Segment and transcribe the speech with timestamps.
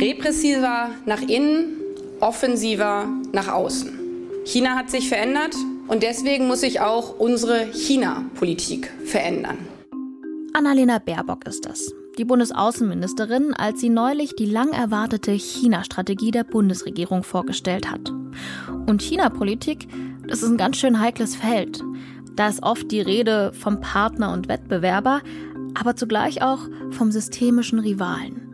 [0.00, 1.76] Repressiver nach innen,
[2.20, 3.92] offensiver nach außen.
[4.44, 5.56] China hat sich verändert
[5.88, 9.58] und deswegen muss sich auch unsere China-Politik verändern.
[10.54, 17.24] Annalena Baerbock ist das, die Bundesaußenministerin, als sie neulich die lang erwartete China-Strategie der Bundesregierung
[17.24, 18.10] vorgestellt hat.
[18.86, 19.88] Und China-Politik,
[20.28, 21.82] das ist ein ganz schön heikles Feld.
[22.36, 25.22] Da ist oft die Rede vom Partner und Wettbewerber,
[25.74, 26.60] aber zugleich auch
[26.90, 28.47] vom systemischen Rivalen.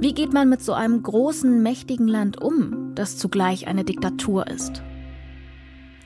[0.00, 4.82] Wie geht man mit so einem großen, mächtigen Land um, das zugleich eine Diktatur ist?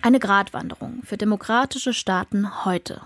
[0.03, 3.03] Eine Gratwanderung für demokratische Staaten heute.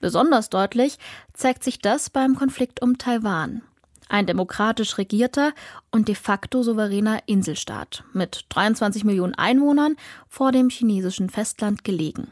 [0.00, 0.98] Besonders deutlich
[1.34, 3.60] zeigt sich das beim Konflikt um Taiwan.
[4.08, 5.52] Ein demokratisch regierter
[5.90, 9.94] und de facto souveräner Inselstaat mit 23 Millionen Einwohnern
[10.26, 12.28] vor dem chinesischen Festland gelegen.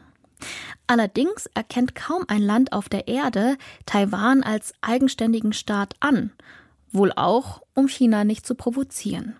[0.87, 3.55] Allerdings erkennt kaum ein Land auf der Erde
[3.85, 6.31] Taiwan als eigenständigen Staat an
[6.93, 9.35] wohl auch, um China nicht zu provozieren.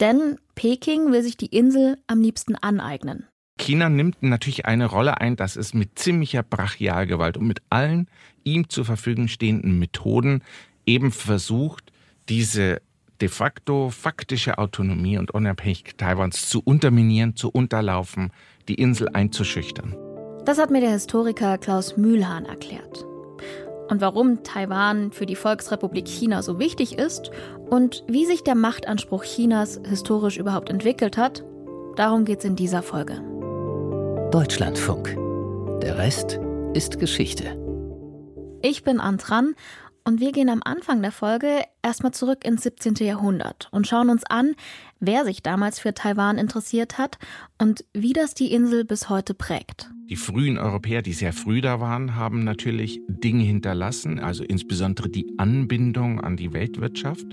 [0.00, 3.26] Denn Peking will sich die Insel am liebsten aneignen.
[3.58, 8.08] China nimmt natürlich eine Rolle ein, dass es mit ziemlicher Brachialgewalt und mit allen
[8.44, 10.42] ihm zur Verfügung stehenden Methoden
[10.86, 11.92] eben versucht,
[12.28, 12.80] diese
[13.20, 18.30] de facto faktische Autonomie und Unabhängigkeit Taiwans zu unterminieren, zu unterlaufen,
[18.68, 19.96] die Insel einzuschüchtern.
[20.44, 23.04] Das hat mir der Historiker Klaus Mühlhahn erklärt
[23.88, 27.30] und warum Taiwan für die Volksrepublik China so wichtig ist
[27.70, 31.44] und wie sich der Machtanspruch Chinas historisch überhaupt entwickelt hat,
[31.96, 33.22] darum geht es in dieser Folge.
[34.30, 35.16] Deutschlandfunk.
[35.82, 36.38] Der Rest
[36.74, 37.56] ist Geschichte.
[38.62, 39.54] Ich bin Antran
[40.04, 42.94] und wir gehen am Anfang der Folge erstmal zurück ins 17.
[42.94, 44.54] Jahrhundert und schauen uns an,
[45.00, 47.18] wer sich damals für Taiwan interessiert hat
[47.58, 49.90] und wie das die Insel bis heute prägt.
[50.08, 55.34] Die frühen Europäer, die sehr früh da waren, haben natürlich Dinge hinterlassen, also insbesondere die
[55.36, 57.26] Anbindung an die Weltwirtschaft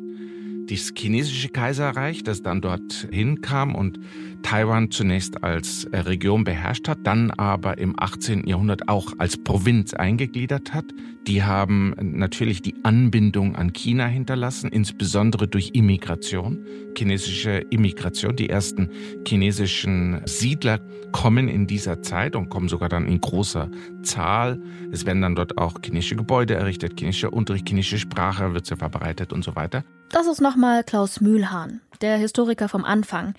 [0.70, 4.00] das chinesische Kaiserreich, das dann dort hinkam und
[4.46, 8.48] Taiwan zunächst als äh, Region beherrscht hat, dann aber im 18.
[8.48, 10.86] Jahrhundert auch als Provinz eingegliedert hat.
[11.26, 16.60] Die haben natürlich die Anbindung an China hinterlassen, insbesondere durch Immigration,
[16.96, 18.36] chinesische Immigration.
[18.36, 18.90] Die ersten
[19.28, 20.80] chinesischen Siedler
[21.12, 23.72] kommen in dieser Zeit und kommen sogar dann in großer
[24.04, 24.62] Zahl.
[24.92, 29.34] Es werden dann dort auch chinesische Gebäude errichtet, chinesischer Unterricht, chinesische Sprache wird sie verbreitet
[29.34, 29.84] und so weiter.
[30.16, 33.34] Das ist nochmal Klaus Mühlhahn, der Historiker vom Anfang.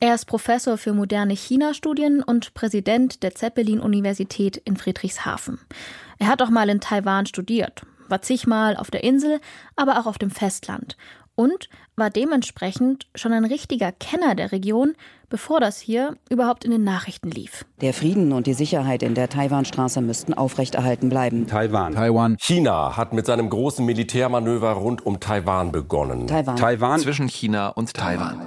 [0.00, 5.60] Er ist Professor für moderne China-Studien und Präsident der Zeppelin-Universität in Friedrichshafen.
[6.18, 9.42] Er hat auch mal in Taiwan studiert, war zigmal auf der Insel,
[9.76, 10.96] aber auch auf dem Festland
[11.42, 14.94] und war dementsprechend schon ein richtiger Kenner der Region,
[15.28, 17.64] bevor das hier überhaupt in den Nachrichten lief.
[17.80, 21.48] Der Frieden und die Sicherheit in der Taiwanstraße müssten aufrechterhalten bleiben.
[21.48, 21.94] Taiwan.
[21.94, 22.36] Taiwan.
[22.38, 26.28] China hat mit seinem großen Militärmanöver rund um Taiwan begonnen.
[26.28, 26.56] Taiwan.
[26.56, 27.00] Taiwan.
[27.00, 28.40] Zwischen China und Taiwan.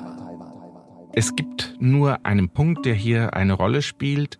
[1.11, 4.37] Es gibt nur einen Punkt, der hier eine Rolle spielt.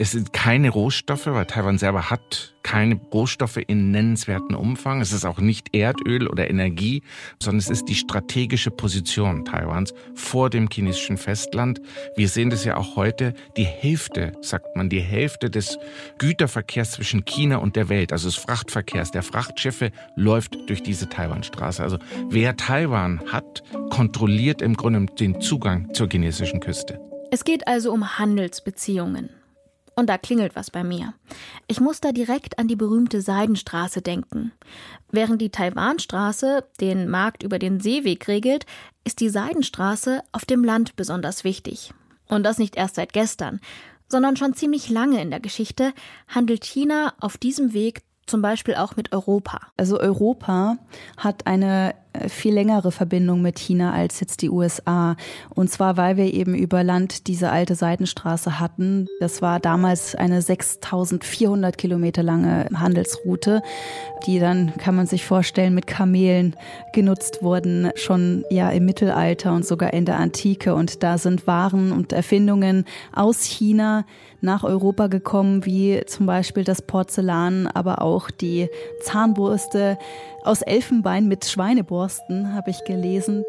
[0.00, 5.00] Es sind keine Rohstoffe, weil Taiwan selber hat keine Rohstoffe in nennenswerten Umfang.
[5.00, 7.02] Es ist auch nicht Erdöl oder Energie,
[7.42, 11.80] sondern es ist die strategische Position Taiwans vor dem chinesischen Festland.
[12.14, 13.34] Wir sehen das ja auch heute.
[13.56, 15.78] Die Hälfte, sagt man, die Hälfte des
[16.18, 21.82] Güterverkehrs zwischen China und der Welt, also des Frachtverkehrs, der Frachtschiffe, läuft durch diese Taiwanstraße.
[21.82, 21.98] Also
[22.30, 27.00] wer Taiwan hat, kontrolliert im Grunde den Zugang zur chinesischen Küste.
[27.32, 29.30] Es geht also um Handelsbeziehungen.
[29.98, 31.12] Und da klingelt was bei mir.
[31.66, 34.52] Ich muss da direkt an die berühmte Seidenstraße denken.
[35.10, 38.64] Während die Taiwanstraße den Markt über den Seeweg regelt,
[39.02, 41.92] ist die Seidenstraße auf dem Land besonders wichtig.
[42.28, 43.58] Und das nicht erst seit gestern,
[44.08, 45.92] sondern schon ziemlich lange in der Geschichte
[46.28, 49.62] handelt China auf diesem Weg zum Beispiel auch mit Europa.
[49.76, 50.78] Also Europa
[51.16, 51.96] hat eine
[52.28, 55.16] viel längere Verbindung mit China als jetzt die USA.
[55.54, 59.06] Und zwar, weil wir eben über Land diese alte Seidenstraße hatten.
[59.20, 63.62] Das war damals eine 6400 Kilometer lange Handelsroute,
[64.26, 66.56] die dann, kann man sich vorstellen, mit Kamelen
[66.92, 70.74] genutzt wurden, schon ja im Mittelalter und sogar in der Antike.
[70.74, 72.84] Und da sind Waren und Erfindungen
[73.14, 74.04] aus China
[74.40, 78.68] nach Europa gekommen, wie zum Beispiel das Porzellan, aber auch die
[79.02, 79.98] Zahnbürste
[80.48, 83.44] aus Elfenbein mit Schweineborsten, habe ich gelesen.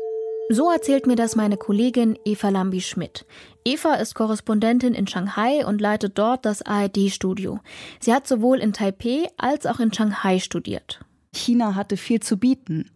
[0.49, 3.25] So erzählt mir das meine Kollegin Eva Lambi-Schmidt.
[3.63, 7.59] Eva ist Korrespondentin in Shanghai und leitet dort das ARD-Studio.
[8.01, 10.99] Sie hat sowohl in Taipei als auch in Shanghai studiert.
[11.33, 12.91] China hatte viel zu bieten.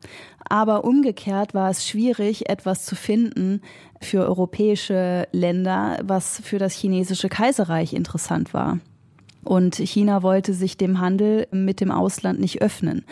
[0.50, 3.62] Aber umgekehrt war es schwierig, etwas zu finden
[4.02, 8.80] für europäische Länder, was für das chinesische Kaiserreich interessant war.
[9.44, 13.06] Und China wollte sich dem Handel mit dem Ausland nicht öffnen.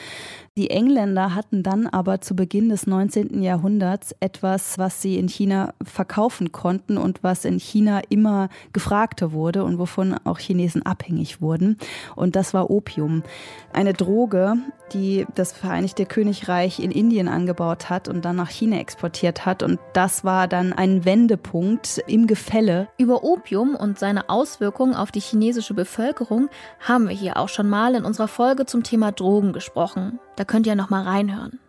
[0.58, 3.42] Die Engländer hatten dann aber zu Beginn des 19.
[3.42, 9.64] Jahrhunderts etwas, was sie in China verkaufen konnten und was in China immer gefragter wurde
[9.64, 11.78] und wovon auch Chinesen abhängig wurden.
[12.18, 13.24] Und das war Opium.
[13.72, 14.56] Eine Droge,
[14.92, 19.64] die das Vereinigte Königreich in Indien angebaut hat und dann nach China exportiert hat.
[19.64, 22.90] Und das war dann ein Wendepunkt im Gefälle.
[22.98, 26.50] Über Opium und seine Auswirkungen auf die chinesische Bevölkerung
[26.82, 30.20] haben wir hier auch schon mal in unserer Folge zum Thema Drogen gesprochen.
[30.36, 31.60] Da könnt ihr noch mal reinhören.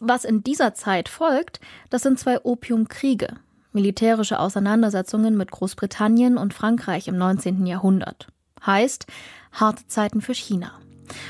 [0.00, 1.60] Was in dieser Zeit folgt,
[1.90, 3.28] das sind zwei Opiumkriege,
[3.72, 7.66] militärische Auseinandersetzungen mit Großbritannien und Frankreich im 19.
[7.66, 8.28] Jahrhundert.
[8.64, 9.06] Heißt,
[9.52, 10.72] harte Zeiten für China.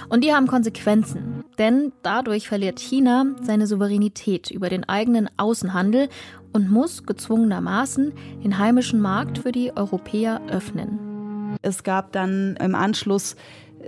[0.09, 6.09] Und die haben Konsequenzen, denn dadurch verliert China seine Souveränität über den eigenen Außenhandel
[6.53, 8.13] und muss gezwungenermaßen
[8.45, 11.57] den heimischen Markt für die Europäer öffnen.
[11.63, 13.37] Es gab dann im Anschluss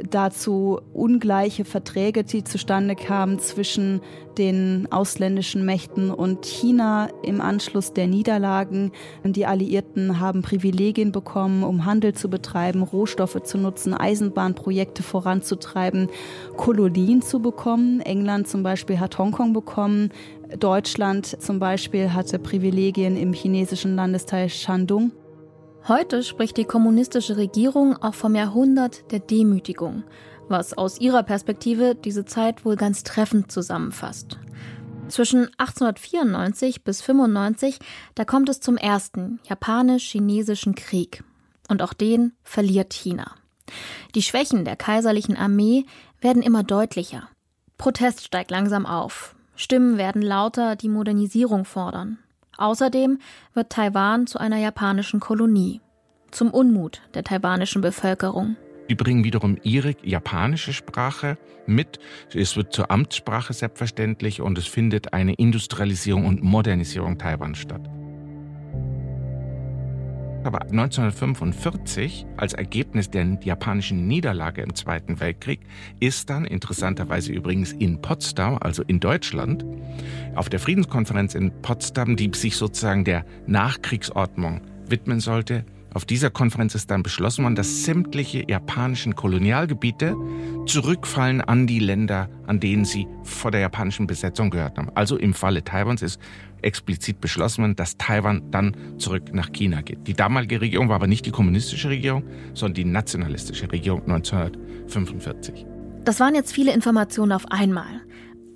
[0.09, 4.01] dazu ungleiche Verträge, die zustande kamen zwischen
[4.39, 8.93] den ausländischen Mächten und China im Anschluss der Niederlagen.
[9.25, 16.09] Die Alliierten haben Privilegien bekommen, um Handel zu betreiben, Rohstoffe zu nutzen, Eisenbahnprojekte voranzutreiben,
[16.57, 18.01] Kolonien zu bekommen.
[18.01, 20.11] England zum Beispiel hat Hongkong bekommen.
[20.59, 25.13] Deutschland zum Beispiel hatte Privilegien im chinesischen Landesteil Shandong.
[25.89, 30.03] Heute spricht die kommunistische Regierung auch vom Jahrhundert der Demütigung,
[30.49, 34.37] was aus ihrer Perspektive diese Zeit wohl ganz treffend zusammenfasst.
[35.07, 37.79] Zwischen 1894 bis 95,
[38.17, 41.23] da kommt es zum ersten japanisch-chinesischen Krieg.
[41.69, 43.37] Und auch den verliert China.
[44.17, 45.87] Die Schwächen der kaiserlichen Armee
[46.21, 47.29] werden immer deutlicher.
[47.79, 49.37] Protest steigt langsam auf.
[49.55, 52.19] Stimmen werden lauter, die Modernisierung fordern.
[52.59, 53.19] Außerdem
[53.55, 55.81] wird Taiwan zu einer japanischen Kolonie.
[56.31, 58.57] Zum Unmut der taiwanischen Bevölkerung.
[58.89, 61.99] Die bringen wiederum ihre japanische Sprache mit.
[62.33, 67.89] Es wird zur Amtssprache selbstverständlich und es findet eine Industrialisierung und Modernisierung Taiwans statt.
[70.47, 75.59] Aber 1945, als Ergebnis der japanischen Niederlage im Zweiten Weltkrieg,
[75.99, 79.65] ist dann interessanterweise übrigens in Potsdam, also in Deutschland,
[80.37, 85.65] auf der Friedenskonferenz in Potsdam, die sich sozusagen der Nachkriegsordnung widmen sollte,
[85.97, 90.15] auf dieser Konferenz ist dann beschlossen worden, dass sämtliche japanischen Kolonialgebiete
[90.67, 94.91] zurückfallen an die Länder, an denen sie vor der japanischen Besetzung gehört haben.
[94.95, 96.21] Also im Falle Taiwans ist
[96.61, 100.07] explizit beschlossen worden, dass Taiwan dann zurück nach China geht.
[100.07, 105.65] Die damalige Regierung war aber nicht die kommunistische Regierung, sondern die nationalistische Regierung 1945.
[106.05, 108.03] Das waren jetzt viele Informationen auf einmal.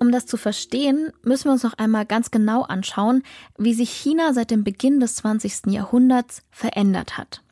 [0.01, 3.21] Um das zu verstehen, müssen wir uns noch einmal ganz genau anschauen,
[3.59, 5.67] wie sich China seit dem Beginn des 20.
[5.67, 7.43] Jahrhunderts verändert hat.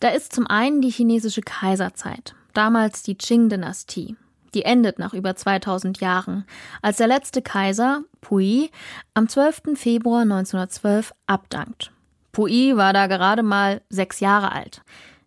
[0.00, 4.16] Da ist zum einen die chinesische Kaiserzeit, damals die Qing-Dynastie.
[4.54, 6.46] Die endet nach über 2000 Jahren,
[6.80, 8.70] als der letzte Kaiser, Pui,
[9.12, 9.74] am 12.
[9.74, 11.92] Februar 1912 abdankt.
[12.32, 14.80] Pui war da gerade mal sechs Jahre alt.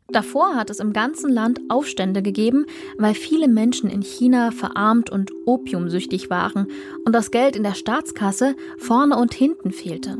[0.09, 2.65] Davor hat es im ganzen Land Aufstände gegeben,
[2.97, 6.67] weil viele Menschen in China verarmt und opiumsüchtig waren
[7.05, 10.17] und das Geld in der Staatskasse vorne und hinten fehlte.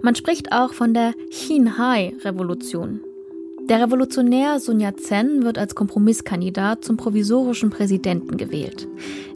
[0.00, 3.00] Man spricht auch von der Xinhai-Revolution.
[3.68, 8.88] Der Revolutionär Sun Yat-sen wird als Kompromisskandidat zum provisorischen Präsidenten gewählt.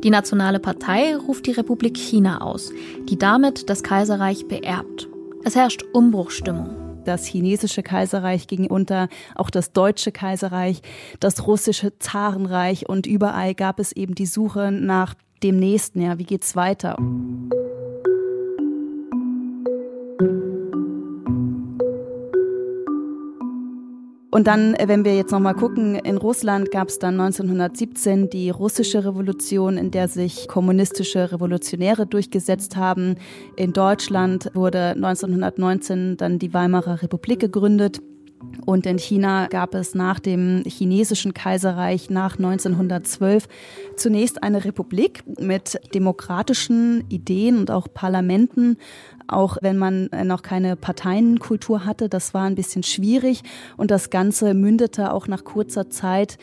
[0.03, 2.73] Die Nationale Partei ruft die Republik China aus,
[3.09, 5.09] die damit das Kaiserreich beerbt.
[5.43, 6.80] Es herrscht Umbruchstimmung
[7.11, 10.81] das chinesische Kaiserreich ging unter, auch das deutsche Kaiserreich,
[11.19, 16.25] das russische Zarenreich und überall gab es eben die Suche nach dem nächsten, ja, wie
[16.25, 16.97] geht's weiter?
[24.31, 28.51] Und dann, äh, wenn wir jetzt nochmal gucken, in Russland gab es dann 1917 die
[28.51, 33.17] russische Revolution, in der sich kommunistische Revolutionäre durchgesetzt haben.
[33.57, 38.01] In Deutschland wurde 1919 dann die Weimarer Republik gegründet.
[38.65, 43.47] Und in China gab es nach dem chinesischen Kaiserreich nach 1912
[43.97, 48.79] zunächst eine Republik mit demokratischen Ideen und auch Parlamenten,
[49.33, 52.09] auch wenn man noch keine Parteienkultur hatte.
[52.09, 53.43] Das war ein bisschen schwierig
[53.77, 56.39] und das Ganze mündete auch nach kurzer Zeit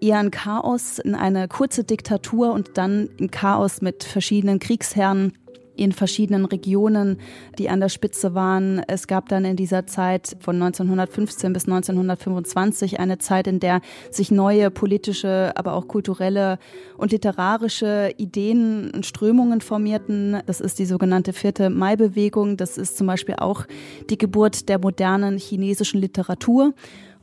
[0.00, 5.32] eher ein Chaos, in eine kurze Diktatur und dann ein Chaos mit verschiedenen Kriegsherren
[5.76, 7.18] in verschiedenen Regionen,
[7.58, 8.82] die an der Spitze waren.
[8.86, 13.80] Es gab dann in dieser Zeit von 1915 bis 1925 eine Zeit, in der
[14.10, 16.58] sich neue politische, aber auch kulturelle
[16.96, 20.40] und literarische Ideen und Strömungen formierten.
[20.46, 22.56] Das ist die sogenannte vierte Mai-Bewegung.
[22.56, 23.66] Das ist zum Beispiel auch
[24.10, 26.74] die Geburt der modernen chinesischen Literatur.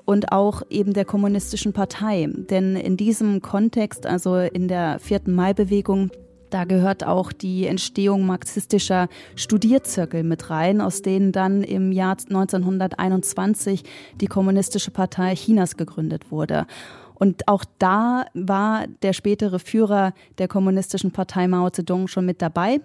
[0.05, 2.27] und auch eben der kommunistischen Partei.
[2.29, 6.11] Denn in diesem Kontext, also in der vierten Mai-Bewegung,
[6.53, 13.83] da gehört auch die Entstehung marxistischer Studierzirkel mit rein, aus denen dann im Jahr 1921
[14.21, 16.67] die Kommunistische Partei Chinas gegründet wurde.
[17.15, 22.81] Und auch da war der spätere Führer der Kommunistischen Partei Mao Zedong schon mit dabei.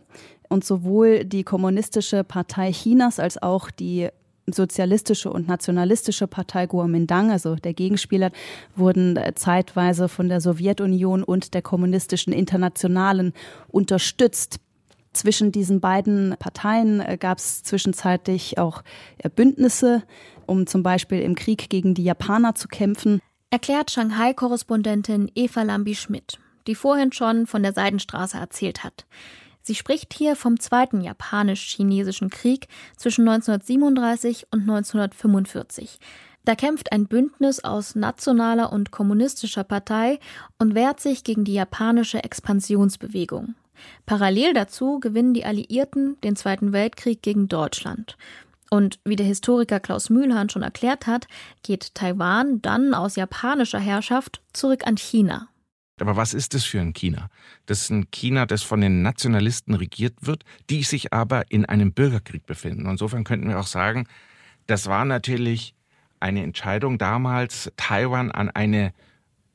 [0.48, 4.08] Und sowohl die Kommunistische Partei Chinas als auch die
[4.52, 8.31] sozialistische und nationalistische Partei Kuomintang, also der Gegenspieler,
[8.76, 13.33] wurden zeitweise von der Sowjetunion und der kommunistischen Internationalen
[13.69, 14.61] unterstützt.
[15.12, 18.83] Zwischen diesen beiden Parteien äh, gab es zwischenzeitlich auch
[19.19, 20.02] äh, Bündnisse,
[20.47, 23.21] um zum Beispiel im Krieg gegen die Japaner zu kämpfen.
[23.50, 29.07] Erklärt Shanghai-Korrespondentin Eva Lambi-Schmidt, die vorhin schon von der Seidenstraße erzählt hat.
[29.68, 35.98] Sie spricht hier vom Zweiten Japanisch-Chinesischen Krieg zwischen 1937 und 1945.
[36.46, 40.20] Da kämpft ein Bündnis aus nationaler und kommunistischer Partei
[40.58, 43.56] und wehrt sich gegen die japanische Expansionsbewegung.
[44.06, 48.16] Parallel dazu gewinnen die Alliierten den Zweiten Weltkrieg gegen Deutschland.
[48.70, 51.26] Und wie der Historiker Klaus Mühlhahn schon erklärt hat,
[51.62, 55.48] geht Taiwan dann aus japanischer Herrschaft zurück an China.
[56.02, 57.31] Aber was ist das für ein China?
[57.67, 61.93] Das ist ein China, das von den Nationalisten regiert wird, die sich aber in einem
[61.93, 62.87] Bürgerkrieg befinden.
[62.87, 64.07] Insofern könnten wir auch sagen,
[64.67, 65.75] das war natürlich
[66.21, 68.93] eine Entscheidung damals, Taiwan an eine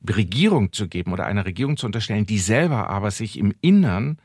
[0.08, 4.18] Regierung zu geben oder einer Regierung zu unterstellen, die selber aber sich im Innern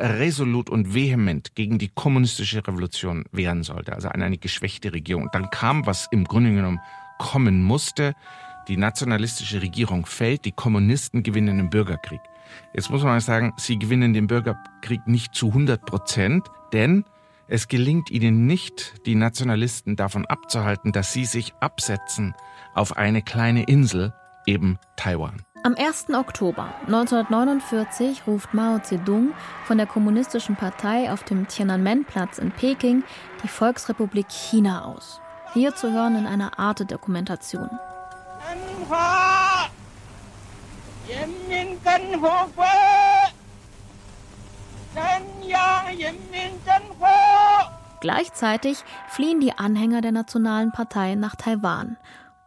[0.00, 5.28] resolut und vehement gegen die kommunistische Revolution wehren sollte, also an eine geschwächte Regierung.
[5.32, 6.80] Dann kam, was im Grunde genommen
[7.18, 8.14] kommen musste,
[8.68, 12.20] die nationalistische Regierung fällt, die Kommunisten gewinnen den Bürgerkrieg.
[12.72, 17.04] Jetzt muss man sagen, sie gewinnen den Bürgerkrieg nicht zu 100 Prozent, denn
[17.46, 22.34] es gelingt ihnen nicht, die Nationalisten davon abzuhalten, dass sie sich absetzen
[22.74, 24.12] auf eine kleine Insel,
[24.46, 25.42] eben Taiwan.
[25.62, 26.10] Am 1.
[26.10, 29.32] Oktober 1949 ruft Mao Zedong
[29.64, 33.02] von der Kommunistischen Partei auf dem Tiananmen-Platz in Peking
[33.42, 35.20] die Volksrepublik China aus.
[35.54, 36.58] Hier zu hören in einer
[38.90, 39.70] Arte-Dokumentation.
[48.00, 51.96] Gleichzeitig fliehen die Anhänger der Nationalen Partei nach Taiwan.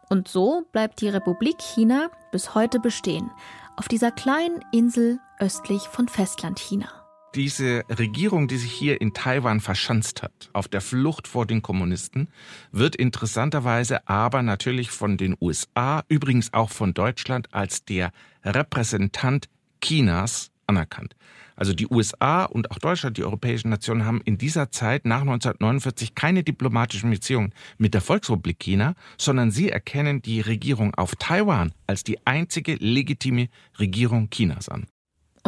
[0.08, 3.30] Und so bleibt die Republik China bis heute bestehen,
[3.76, 6.97] auf dieser kleinen Insel östlich von Festlandchina.
[7.34, 12.28] Diese Regierung, die sich hier in Taiwan verschanzt hat, auf der Flucht vor den Kommunisten,
[12.72, 18.12] wird interessanterweise aber natürlich von den USA, übrigens auch von Deutschland, als der
[18.44, 19.48] Repräsentant
[19.82, 21.16] Chinas anerkannt.
[21.54, 26.14] Also die USA und auch Deutschland, die europäischen Nationen haben in dieser Zeit nach 1949
[26.14, 32.04] keine diplomatischen Beziehungen mit der Volksrepublik China, sondern sie erkennen die Regierung auf Taiwan als
[32.04, 34.86] die einzige legitime Regierung Chinas an.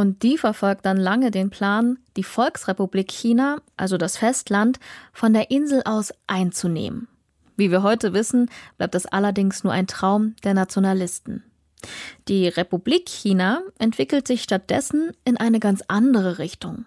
[0.01, 4.81] Und die verfolgt dann lange den Plan, die Volksrepublik China, also das Festland,
[5.13, 7.07] von der Insel aus einzunehmen.
[7.59, 11.45] Wie wir heute wissen, bleibt das allerdings nur ein Traum der Nationalisten.
[12.29, 16.87] Die Republik China entwickelt sich stattdessen in eine ganz andere Richtung.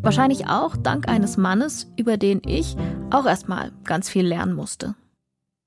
[0.00, 2.74] Wahrscheinlich auch dank eines Mannes, über den ich
[3.10, 4.94] auch erstmal ganz viel lernen musste.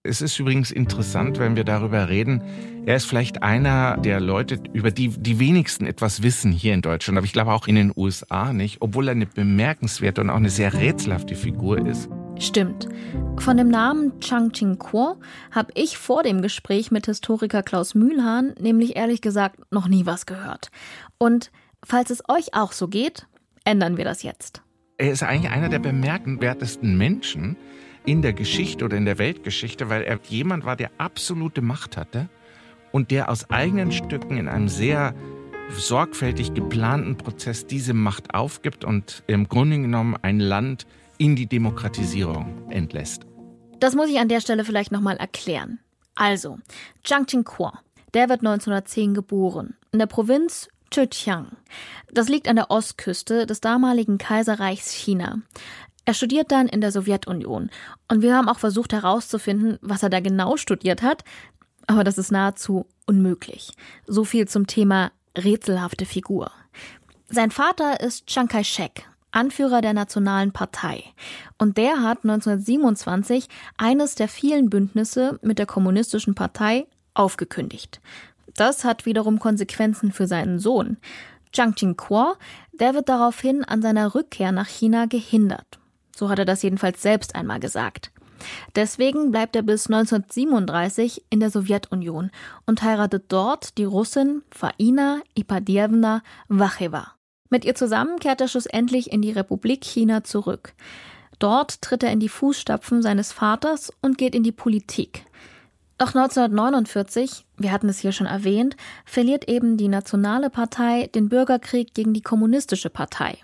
[0.05, 2.43] Es ist übrigens interessant, wenn wir darüber reden.
[2.85, 7.17] Er ist vielleicht einer der Leute, über die die wenigsten etwas wissen hier in Deutschland,
[7.17, 10.49] aber ich glaube auch in den USA nicht, obwohl er eine bemerkenswerte und auch eine
[10.49, 12.09] sehr rätselhafte Figur ist.
[12.37, 12.89] Stimmt.
[13.37, 18.97] Von dem Namen Chang Ching-kuo habe ich vor dem Gespräch mit Historiker Klaus Mühlhahn nämlich
[18.97, 20.69] ehrlich gesagt noch nie was gehört.
[21.17, 21.49] Und
[21.81, 23.25] falls es euch auch so geht,
[23.63, 24.63] ändern wir das jetzt.
[24.97, 27.55] Er ist eigentlich einer der bemerkenswertesten Menschen,
[28.05, 32.29] in der Geschichte oder in der Weltgeschichte, weil er jemand war, der absolute Macht hatte
[32.91, 35.15] und der aus eigenen Stücken in einem sehr
[35.71, 40.85] sorgfältig geplanten Prozess diese Macht aufgibt und im Grunde genommen ein Land
[41.17, 43.25] in die Demokratisierung entlässt.
[43.79, 45.79] Das muss ich an der Stelle vielleicht nochmal erklären.
[46.15, 46.59] Also,
[47.03, 47.71] Zhang Qingkuo,
[48.13, 51.57] der wird 1910 geboren, in der Provinz Zhejiang.
[52.11, 55.39] Das liegt an der Ostküste des damaligen Kaiserreichs China.
[56.05, 57.69] Er studiert dann in der Sowjetunion
[58.09, 61.23] und wir haben auch versucht herauszufinden, was er da genau studiert hat,
[61.87, 63.71] aber das ist nahezu unmöglich.
[64.05, 66.51] So viel zum Thema rätselhafte Chiang
[67.29, 71.03] Sein Vater ist Chiang Kai-shek, Anführer der Nationalen Partei.
[71.57, 78.01] Und der hat 1927 eines der vielen Bündnisse mit der Kommunistischen Partei aufgekündigt.
[78.55, 80.97] Das hat wiederum Konsequenzen für seinen Sohn.
[81.51, 82.35] Zhang Jingkuo,
[82.73, 85.79] der wird daraufhin an seiner Rückkehr nach China gehindert.
[86.15, 88.11] So hat er das jedenfalls selbst einmal gesagt.
[88.75, 92.31] Deswegen bleibt er bis 1937 in der Sowjetunion
[92.65, 97.13] und heiratet dort die Russin Faina Ipadiewna Wacheva.
[97.49, 100.73] Mit ihr zusammen kehrt er schlussendlich in die Republik China zurück.
[101.39, 105.25] Dort tritt er in die Fußstapfen seines Vaters und geht in die Politik.
[105.97, 111.93] Doch 1949, wir hatten es hier schon erwähnt, verliert eben die Nationale Partei den Bürgerkrieg
[111.93, 113.37] gegen die Kommunistische Partei.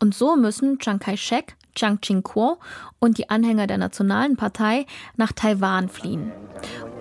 [0.00, 2.58] Und so müssen Chiang Kai-shek, Chiang Ching-kuo
[2.98, 4.86] und die Anhänger der Nationalen Partei
[5.16, 6.32] nach Taiwan fliehen.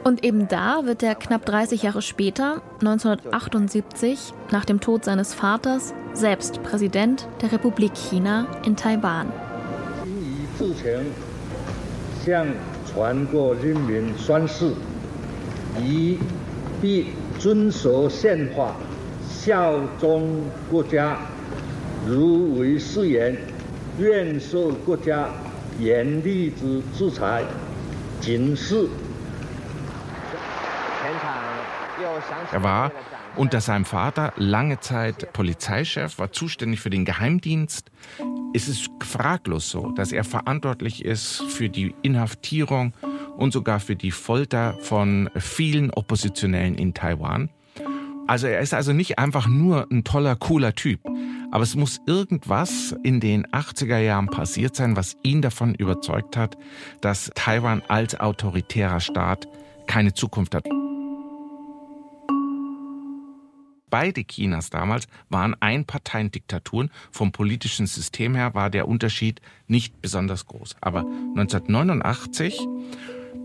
[0.03, 5.93] Und eben da wird er knapp 30 Jahre später, 1978, nach dem Tod seines Vaters,
[6.13, 9.31] selbst Präsident der Republik China in Taiwan.
[23.98, 25.28] 愿受国家
[25.78, 27.42] 严厉之制裁。
[28.20, 28.88] 警示。
[32.52, 32.90] Er war
[33.36, 37.90] unter seinem Vater lange Zeit Polizeichef, war zuständig für den Geheimdienst.
[38.54, 42.94] Es ist fraglos so, dass er verantwortlich ist für die Inhaftierung
[43.36, 47.50] und sogar für die Folter von vielen Oppositionellen in Taiwan.
[48.26, 51.00] Also er ist also nicht einfach nur ein toller, cooler Typ.
[51.51, 56.57] aber es muss irgendwas in den 80er Jahren passiert sein, was ihn davon überzeugt hat,
[57.01, 59.47] dass Taiwan als autoritärer Staat
[59.87, 60.65] keine Zukunft hat.
[63.89, 66.91] Beide Chinas damals waren Einparteiendiktaturen.
[67.11, 70.75] Vom politischen System her war der Unterschied nicht besonders groß.
[70.79, 72.59] Aber 1989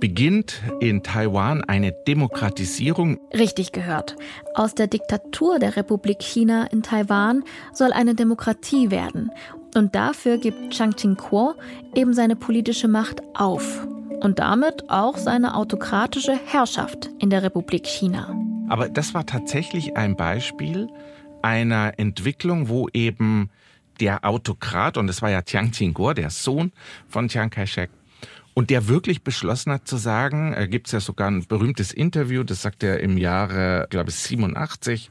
[0.05, 3.19] beginnt in Taiwan eine Demokratisierung.
[3.33, 4.17] Richtig gehört.
[4.53, 7.43] Aus der Diktatur der Republik China in Taiwan
[7.73, 9.31] soll eine Demokratie werden.
[9.75, 11.55] Und dafür gibt Chiang Ching-kuo
[11.95, 13.89] eben seine politische Macht auf.
[14.21, 18.39] Und damit auch seine autokratische Herrschaft in der Republik China.
[18.69, 20.91] Aber das war tatsächlich ein Beispiel
[21.41, 23.49] einer Entwicklung, wo eben
[24.01, 26.73] der Autokrat, und das war ja Chiang Ching-kuo, der Sohn
[27.09, 27.89] von Chiang Kai-shek,
[28.55, 32.45] und der wirklich beschlossen hat zu sagen, äh, gibt es ja sogar ein berühmtes Interview,
[32.45, 35.11] das sagt er im Jahre, glaube ich, 87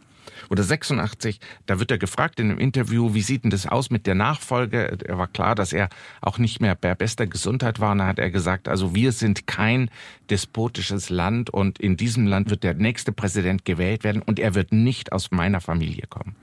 [0.49, 4.07] oder 86, da wird er gefragt in einem Interview, wie sieht denn das aus mit
[4.07, 4.97] der Nachfolge?
[5.05, 5.89] Er war klar, dass er
[6.21, 7.91] auch nicht mehr bei bester Gesundheit war.
[7.91, 9.89] Und da hat er gesagt, also wir sind kein
[10.29, 14.71] despotisches Land und in diesem Land wird der nächste Präsident gewählt werden und er wird
[14.71, 16.35] nicht aus meiner Familie kommen.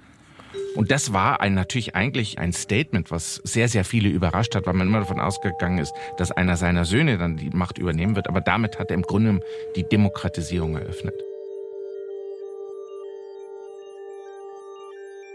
[0.74, 4.74] Und das war ein, natürlich eigentlich ein Statement, was sehr, sehr viele überrascht hat, weil
[4.74, 8.28] man immer davon ausgegangen ist, dass einer seiner Söhne dann die Macht übernehmen wird.
[8.28, 9.40] Aber damit hat er im Grunde
[9.74, 11.14] die Demokratisierung eröffnet.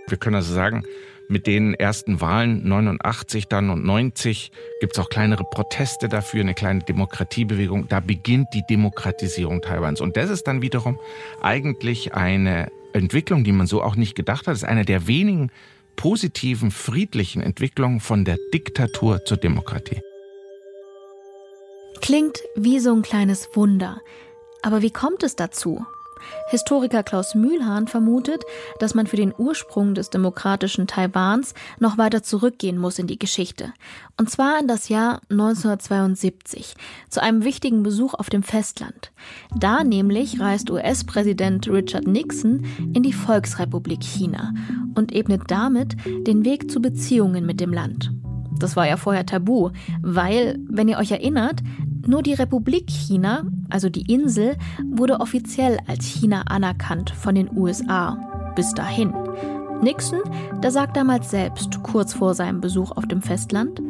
[0.07, 0.85] Wir können also sagen,
[1.27, 6.53] mit den ersten Wahlen 89 dann und 90 gibt es auch kleinere Proteste dafür, eine
[6.53, 7.87] kleine Demokratiebewegung.
[7.87, 10.01] Da beginnt die Demokratisierung Taiwans.
[10.01, 10.99] Und das ist dann wiederum
[11.41, 14.55] eigentlich eine Entwicklung, die man so auch nicht gedacht hat.
[14.55, 15.51] Ist eine der wenigen
[15.95, 20.01] positiven, friedlichen Entwicklungen von der Diktatur zur Demokratie.
[22.01, 24.01] Klingt wie so ein kleines Wunder.
[24.61, 25.85] Aber wie kommt es dazu?
[26.47, 28.43] Historiker Klaus Mühlhahn vermutet,
[28.79, 33.73] dass man für den Ursprung des demokratischen Taiwans noch weiter zurückgehen muss in die Geschichte.
[34.17, 36.75] Und zwar in das Jahr 1972,
[37.09, 39.11] zu einem wichtigen Besuch auf dem Festland.
[39.55, 44.53] Da nämlich reist US-Präsident Richard Nixon in die Volksrepublik China
[44.95, 48.11] und ebnet damit den Weg zu Beziehungen mit dem Land.
[48.59, 51.61] Das war ja vorher tabu, weil, wenn ihr euch erinnert,
[52.07, 54.55] nur die Republik China, also die Insel,
[54.91, 58.17] wurde offiziell als China anerkannt von den USA.
[58.55, 59.13] Bis dahin.
[59.81, 60.21] Nixon,
[60.63, 63.81] der sagt damals selbst, kurz vor seinem Besuch auf dem Festland,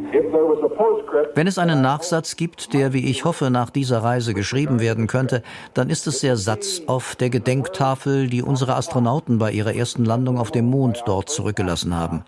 [1.33, 5.43] wenn es einen Nachsatz gibt, der, wie ich hoffe, nach dieser Reise geschrieben werden könnte,
[5.73, 10.37] dann ist es der Satz auf der Gedenktafel, die unsere Astronauten bei ihrer ersten Landung
[10.37, 12.23] auf dem Mond dort zurückgelassen haben.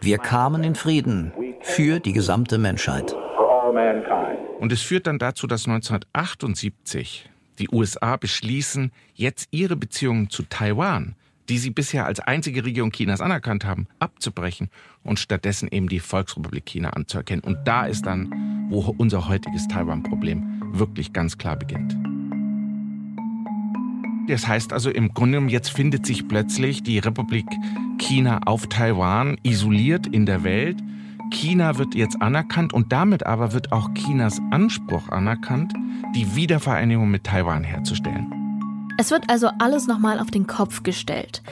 [0.00, 1.32] Wir kamen in Frieden
[1.66, 3.14] für die gesamte Menschheit.
[4.60, 11.16] Und es führt dann dazu, dass 1978 die USA beschließen, jetzt ihre Beziehungen zu Taiwan,
[11.48, 14.70] die sie bisher als einzige Region Chinas anerkannt haben, abzubrechen
[15.02, 17.42] und stattdessen eben die Volksrepublik China anzuerkennen.
[17.42, 21.96] Und da ist dann, wo unser heutiges Taiwan-Problem wirklich ganz klar beginnt.
[24.28, 27.46] Das heißt also im Grunde genommen, jetzt findet sich plötzlich die Republik
[27.98, 30.78] China auf Taiwan isoliert in der Welt
[31.30, 35.72] China wird jetzt anerkannt und damit aber wird auch Chinas Anspruch anerkannt,
[36.14, 38.32] die Wiedervereinigung mit Taiwan herzustellen.
[38.98, 41.42] Es wird also alles nochmal auf den Kopf gestellt.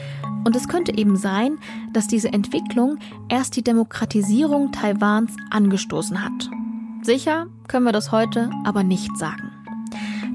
[0.45, 1.59] Und es könnte eben sein,
[1.93, 6.51] dass diese Entwicklung erst die Demokratisierung Taiwans angestoßen hat.
[7.03, 9.51] Sicher können wir das heute aber nicht sagen.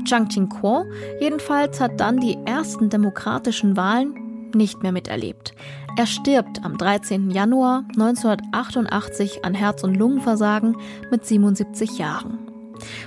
[0.05, 0.85] Chiang Ching-kuo
[1.19, 4.13] jedenfalls hat dann die ersten demokratischen Wahlen
[4.55, 5.53] nicht mehr miterlebt.
[5.99, 7.29] Er stirbt am 13.
[7.29, 10.77] Januar 1988 an Herz- und Lungenversagen
[11.11, 12.39] mit 77 Jahren.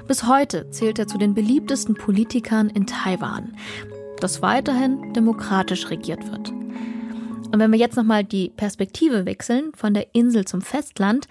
[0.06, 3.56] Bis heute zählt er zu den beliebtesten Politikern in Taiwan,
[4.20, 6.50] das weiterhin demokratisch regiert wird.
[6.50, 11.28] Und wenn wir jetzt nochmal die Perspektive wechseln von der Insel zum Festland,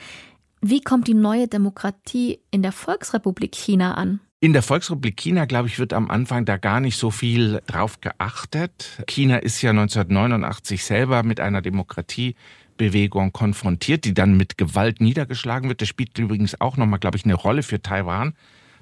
[0.61, 4.19] wie kommt die neue Demokratie in der Volksrepublik China an?
[4.43, 8.01] In der Volksrepublik China, glaube ich, wird am Anfang da gar nicht so viel drauf
[8.01, 9.03] geachtet.
[9.05, 15.81] China ist ja 1989 selber mit einer Demokratiebewegung konfrontiert, die dann mit Gewalt niedergeschlagen wird.
[15.81, 18.33] Das spielt übrigens auch nochmal, glaube ich, eine Rolle für Taiwan,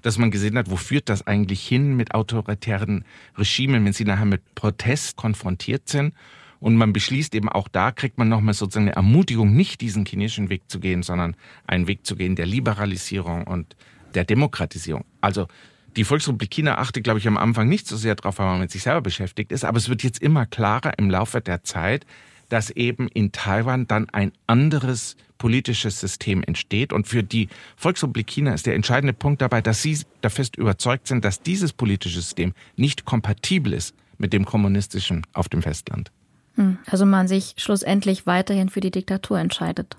[0.01, 3.03] dass man gesehen hat, wo führt das eigentlich hin mit autoritären
[3.37, 6.13] Regimen, wenn sie nachher mit Protest konfrontiert sind.
[6.61, 10.49] Und man beschließt eben auch da, kriegt man nochmal sozusagen eine Ermutigung, nicht diesen chinesischen
[10.49, 11.35] Weg zu gehen, sondern
[11.67, 13.75] einen Weg zu gehen der Liberalisierung und
[14.13, 15.05] der Demokratisierung.
[15.21, 15.47] Also
[15.95, 18.71] die Volksrepublik China achtet, glaube ich, am Anfang nicht so sehr darauf, weil man mit
[18.71, 22.05] sich selber beschäftigt ist, aber es wird jetzt immer klarer im Laufe der Zeit,
[22.49, 26.91] dass eben in Taiwan dann ein anderes politisches System entsteht.
[26.93, 31.07] Und für die Volksrepublik China ist der entscheidende Punkt dabei, dass sie da fest überzeugt
[31.07, 36.11] sind, dass dieses politische System nicht kompatibel ist mit dem kommunistischen auf dem Festland.
[36.55, 39.95] Hm, also man sich schlussendlich weiterhin für die Diktatur entscheidet.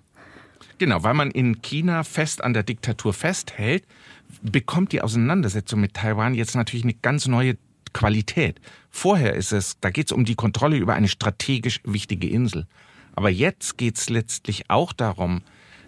[0.78, 3.84] Genau, weil man in China fest an der Diktatur festhält,
[4.42, 7.56] bekommt die Auseinandersetzung mit Taiwan jetzt natürlich eine ganz neue
[7.92, 8.60] Qualität.
[8.90, 12.66] Vorher ist es, da geht es um die Kontrolle über eine strategisch wichtige Insel.
[13.14, 15.42] Aber jetzt geht es letztlich auch darum,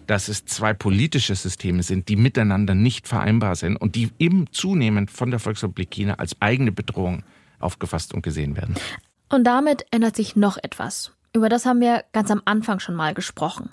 [0.07, 5.11] dass es zwei politische Systeme sind, die miteinander nicht vereinbar sind und die eben zunehmend
[5.11, 7.23] von der Volksrepublik China als eigene Bedrohung
[7.59, 8.75] aufgefasst und gesehen werden.
[9.29, 11.13] Und damit ändert sich noch etwas.
[11.33, 13.69] Über das haben wir ganz am Anfang schon mal gesprochen.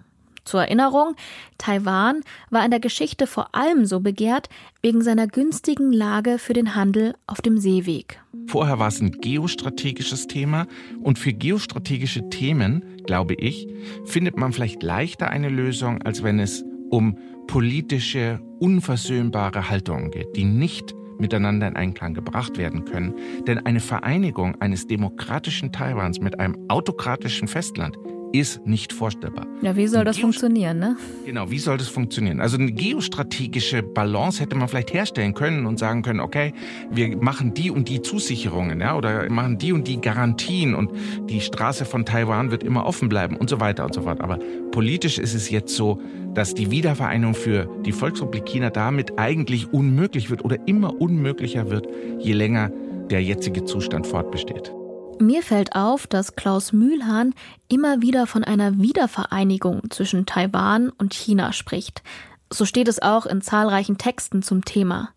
[0.51, 1.15] Zur Erinnerung,
[1.59, 4.49] Taiwan war in der Geschichte vor allem so begehrt
[4.83, 8.21] wegen seiner günstigen Lage für den Handel auf dem Seeweg.
[8.49, 10.67] Vorher war es ein geostrategisches Thema
[11.05, 13.69] und für geostrategische Themen, glaube ich,
[14.07, 20.45] findet man vielleicht leichter eine Lösung, als wenn es um politische, unversöhnbare Haltungen geht, die
[20.45, 23.15] nicht miteinander in Einklang gebracht werden können.
[23.47, 27.97] Denn eine Vereinigung eines demokratischen Taiwans mit einem autokratischen Festland
[28.33, 29.47] ist nicht vorstellbar.
[29.63, 30.97] Ja, wie soll das Geost funktionieren, ne?
[31.27, 32.41] Genau, wie soll das funktionieren?
[32.41, 36.53] Also eine geostrategische Balance hätte man vielleicht herstellen können und sagen können, okay,
[36.91, 40.93] wir machen die und die Zusicherungen, ja, oder machen die und die Garantien und
[41.29, 44.21] die Straße von Taiwan wird immer offen bleiben und so weiter und so fort.
[44.21, 44.39] Aber
[44.71, 46.01] politisch ist es jetzt so,
[46.35, 51.89] dass die Wiedervereinigung für die Volksrepublik China damit eigentlich unmöglich wird oder immer unmöglicher wird,
[52.19, 52.71] je länger
[53.11, 54.73] der jetzige Zustand fortbesteht.
[55.21, 57.35] Mir fällt auf, dass Klaus Mühlhahn
[57.69, 62.03] immer wieder von einer Wiedervereinigung zwischen Taiwan und China spricht.
[62.51, 65.11] So steht es auch in zahlreichen Texten zum Thema.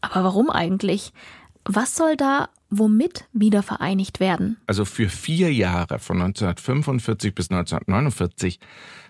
[0.00, 1.12] Aber warum eigentlich?
[1.66, 4.56] Was soll da womit wiedervereinigt werden?
[4.66, 8.60] Also für vier Jahre von 1945 bis 1949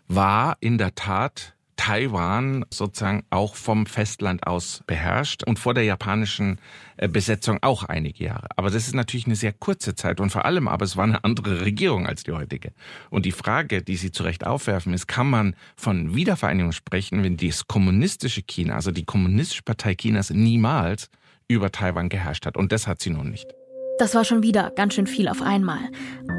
[0.08, 6.58] war in der Tat Taiwan sozusagen auch vom Festland aus beherrscht und vor der japanischen
[6.96, 8.48] äh, Besetzung auch einige Jahre.
[8.56, 11.24] Aber das ist natürlich eine sehr kurze Zeit und vor allem aber es war eine
[11.24, 12.72] andere Regierung als die heutige.
[13.10, 17.36] Und die Frage, die Sie zu Recht aufwerfen, ist, kann man von Wiedervereinigung sprechen, wenn
[17.36, 21.10] das kommunistische China, also die kommunistische Partei Chinas niemals
[21.48, 22.56] über Taiwan geherrscht hat?
[22.56, 23.54] Und das hat sie nun nicht.
[23.98, 25.78] Das war schon wieder ganz schön viel auf einmal,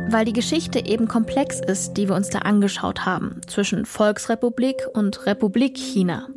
[0.10, 5.26] weil die Geschichte eben komplex ist, die wir uns da angeschaut haben, zwischen Volksrepublik und
[5.26, 6.28] Republik China.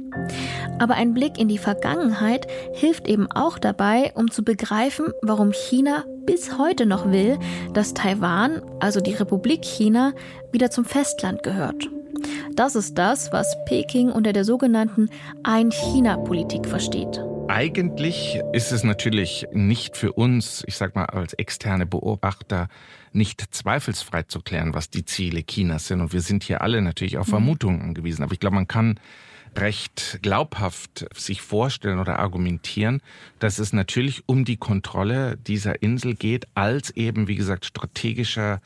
[0.79, 6.05] Aber ein Blick in die Vergangenheit hilft eben auch dabei, um zu begreifen, warum China
[6.25, 7.39] bis heute noch will,
[7.75, 10.13] dass Taiwan, also die Republik China,
[10.53, 11.89] wieder zum Festland gehört.
[12.55, 15.11] Das ist das, was Peking unter der sogenannten
[15.43, 17.23] Ein-China-Politik versteht.
[17.49, 22.69] Eigentlich ist es natürlich nicht für uns, ich sag mal als externe Beobachter,
[23.13, 26.03] nicht zweifelsfrei zu klären, was die Ziele Chinas sind.
[26.03, 27.31] Und wir sind hier alle natürlich auf mhm.
[27.31, 28.23] Vermutungen angewiesen.
[28.23, 29.01] Aber ich glaube, man kann
[29.57, 33.01] recht glaubhaft sich vorstellen oder argumentieren,
[33.39, 38.61] dass es natürlich um die Kontrolle dieser Insel geht, als eben, wie gesagt, strategischer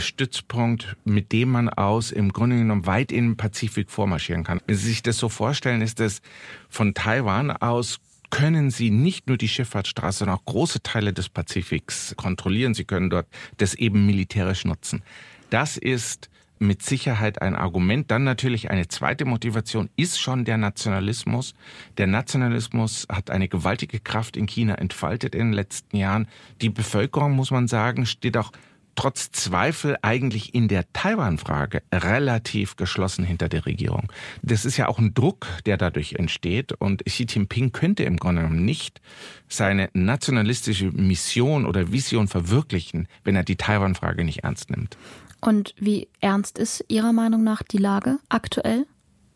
[0.00, 4.60] Stützpunkt, mit dem man aus im Grunde genommen weit in den Pazifik vormarschieren kann.
[4.66, 6.22] Wenn Sie sich das so vorstellen, ist es
[6.68, 7.98] von Taiwan aus
[8.30, 12.74] können sie nicht nur die Schifffahrtsstraße, sondern auch große Teile des Pazifiks kontrollieren.
[12.74, 15.02] Sie können dort das eben militärisch nutzen.
[15.50, 18.10] Das ist mit Sicherheit ein Argument.
[18.10, 21.54] Dann natürlich eine zweite Motivation ist schon der Nationalismus.
[21.96, 26.28] Der Nationalismus hat eine gewaltige Kraft in China entfaltet in den letzten Jahren.
[26.60, 28.52] Die Bevölkerung, muss man sagen, steht auch
[28.98, 34.10] trotz Zweifel eigentlich in der Taiwan-Frage relativ geschlossen hinter der Regierung.
[34.42, 36.72] Das ist ja auch ein Druck, der dadurch entsteht.
[36.72, 39.00] Und Xi Jinping könnte im Grunde genommen nicht
[39.48, 44.98] seine nationalistische Mission oder Vision verwirklichen, wenn er die Taiwan-Frage nicht ernst nimmt.
[45.40, 48.84] Und wie ernst ist Ihrer Meinung nach die Lage aktuell?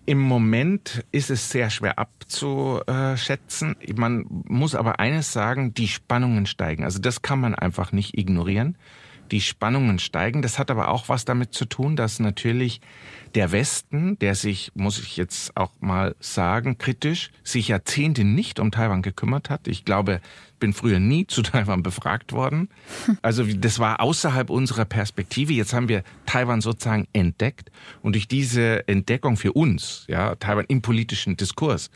[0.06, 3.76] Im Moment ist es sehr schwer abzuschätzen.
[3.94, 6.82] Man muss aber eines sagen, die Spannungen steigen.
[6.82, 8.76] Also das kann man einfach nicht ignorieren.
[9.32, 10.42] Die Spannungen steigen.
[10.42, 12.80] Das hat aber auch was damit zu tun, dass natürlich
[13.34, 18.70] der Westen, der sich, muss ich jetzt auch mal sagen, kritisch, sich Jahrzehnte nicht um
[18.70, 19.66] Taiwan gekümmert hat.
[19.68, 20.20] Ich glaube,
[20.60, 22.68] bin früher nie zu Taiwan befragt worden.
[23.20, 25.52] Also das war außerhalb unserer Perspektive.
[25.52, 30.82] Jetzt haben wir Taiwan sozusagen entdeckt und durch diese Entdeckung für uns, ja, Taiwan im
[30.82, 31.90] politischen Diskurs,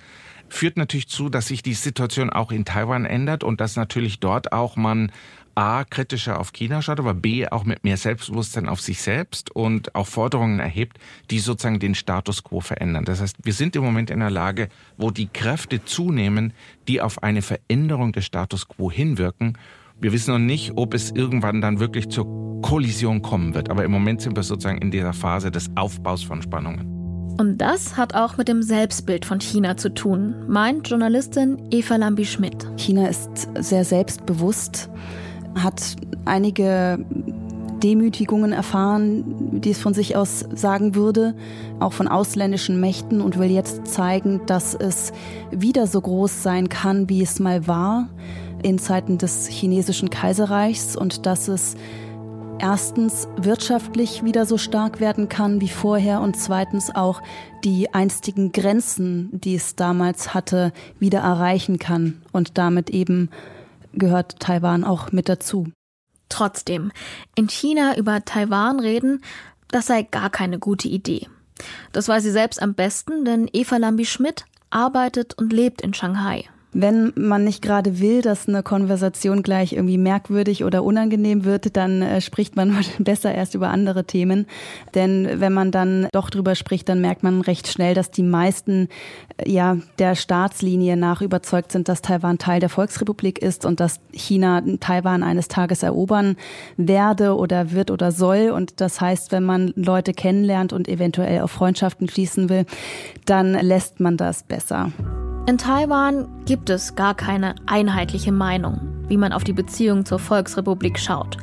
[0.49, 4.53] führt natürlich zu, dass sich die Situation auch in Taiwan ändert und dass natürlich dort
[4.53, 5.13] auch man
[5.57, 9.95] A, kritischer auf China schaut, aber B, auch mit mehr Selbstbewusstsein auf sich selbst und
[9.95, 10.99] auch Forderungen erhebt,
[11.31, 13.07] die sozusagen den Status quo verändern.
[13.07, 16.53] Das heißt, wir sind im Moment in einer Lage, wo die Kräfte zunehmen,
[16.89, 19.57] die auf eine Veränderung des Status quo hinwirken.
[19.99, 23.71] Wir wissen noch nicht, ob es irgendwann dann wirklich zur Kollision kommen wird.
[23.71, 26.97] Aber im Moment sind wir sozusagen in dieser Phase des Aufbaus von Spannungen.
[27.39, 32.67] Und das hat auch mit dem Selbstbild von China zu tun, meint Journalistin Eva Lambi-Schmidt.
[32.77, 34.91] China ist sehr selbstbewusst
[35.57, 37.05] hat einige
[37.83, 41.35] Demütigungen erfahren, die es von sich aus sagen würde,
[41.79, 45.13] auch von ausländischen Mächten und will jetzt zeigen, dass es
[45.51, 48.09] wieder so groß sein kann, wie es mal war
[48.63, 51.77] in Zeiten des chinesischen Kaiserreichs und dass es
[52.59, 57.23] erstens wirtschaftlich wieder so stark werden kann wie vorher und zweitens auch
[57.65, 63.31] die einstigen Grenzen, die es damals hatte, wieder erreichen kann und damit eben
[63.97, 65.69] gehört Taiwan auch mit dazu.
[66.29, 66.93] Trotzdem,
[67.35, 69.23] in China über Taiwan reden,
[69.69, 71.29] das sei gar keine gute Idee.
[71.93, 77.13] Das weiß sie selbst am besten, denn Eva Lambi-Schmidt arbeitet und lebt in Shanghai wenn
[77.17, 82.21] man nicht gerade will, dass eine Konversation gleich irgendwie merkwürdig oder unangenehm wird, dann äh,
[82.21, 84.47] spricht man besser erst über andere Themen.
[84.95, 88.89] Denn wenn man dann doch drüber spricht, dann merkt man recht schnell, dass die meisten
[89.39, 94.01] äh, ja der Staatslinie nach überzeugt sind, dass Taiwan Teil der Volksrepublik ist und dass
[94.13, 96.37] China Taiwan eines Tages erobern
[96.77, 98.51] werde oder wird oder soll.
[98.51, 102.67] Und das heißt, wenn man Leute kennenlernt und eventuell auf Freundschaften schließen will,
[103.25, 104.93] dann lässt man das besser.
[105.49, 110.99] In Taiwan gibt es gar keine einheitliche Meinung, wie man auf die Beziehung zur Volksrepublik
[110.99, 111.37] schaut.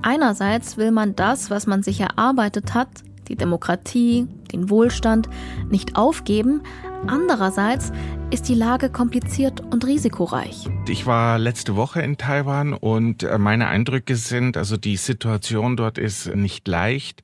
[0.00, 2.88] Einerseits will man das, was man sich erarbeitet hat,
[3.28, 5.28] die Demokratie, den Wohlstand,
[5.68, 6.62] nicht aufgeben.
[7.06, 7.92] Andererseits
[8.30, 10.66] ist die Lage kompliziert und risikoreich.
[10.88, 15.98] Ich war letzte Woche in Taiwan und äh, meine Eindrücke sind, also die Situation dort
[15.98, 17.22] ist nicht leicht.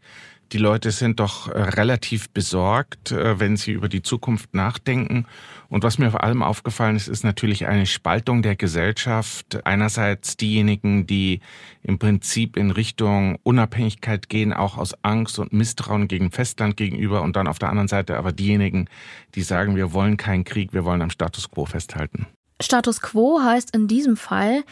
[0.52, 5.26] Die Leute sind doch äh, relativ besorgt, äh, wenn sie über die Zukunft nachdenken.
[5.68, 9.66] Und was mir vor allem aufgefallen ist, ist natürlich eine Spaltung der Gesellschaft.
[9.66, 11.40] Einerseits diejenigen, die
[11.82, 17.22] im Prinzip in Richtung Unabhängigkeit gehen, auch aus Angst und Misstrauen gegen Festland gegenüber.
[17.22, 18.88] Und dann auf der anderen Seite aber diejenigen,
[19.34, 22.26] die sagen, wir wollen keinen Krieg, wir wollen am Status quo festhalten.
[22.60, 24.64] Status quo heißt in diesem Fall,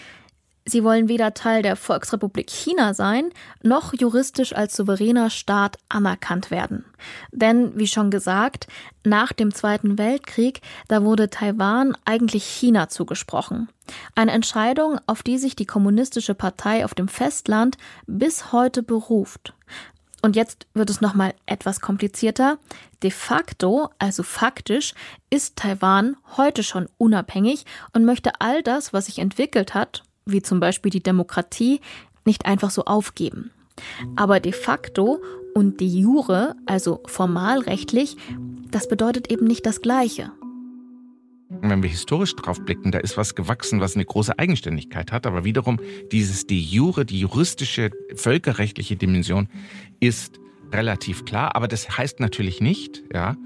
[0.66, 3.30] Sie wollen weder Teil der Volksrepublik China sein,
[3.62, 6.86] noch juristisch als souveräner Staat anerkannt werden.
[7.32, 8.66] Denn, wie schon gesagt,
[9.04, 13.68] nach dem Zweiten Weltkrieg, da wurde Taiwan eigentlich China zugesprochen.
[14.14, 19.52] Eine Entscheidung, auf die sich die Kommunistische Partei auf dem Festland bis heute beruft.
[20.22, 22.56] Und jetzt wird es nochmal etwas komplizierter.
[23.02, 24.94] De facto, also faktisch,
[25.28, 30.60] ist Taiwan heute schon unabhängig und möchte all das, was sich entwickelt hat, wie zum
[30.60, 31.80] Beispiel die Demokratie,
[32.24, 33.50] nicht einfach so aufgeben.
[34.16, 35.22] Aber de facto
[35.54, 38.16] und de jure, also formalrechtlich,
[38.70, 40.32] das bedeutet eben nicht das Gleiche.
[41.60, 45.44] Wenn wir historisch drauf blicken, da ist was gewachsen, was eine große Eigenständigkeit hat, aber
[45.44, 45.78] wiederum
[46.10, 49.48] dieses de jure, die juristische, völkerrechtliche Dimension
[50.00, 50.40] ist
[50.72, 53.36] relativ klar, aber das heißt natürlich nicht, ja,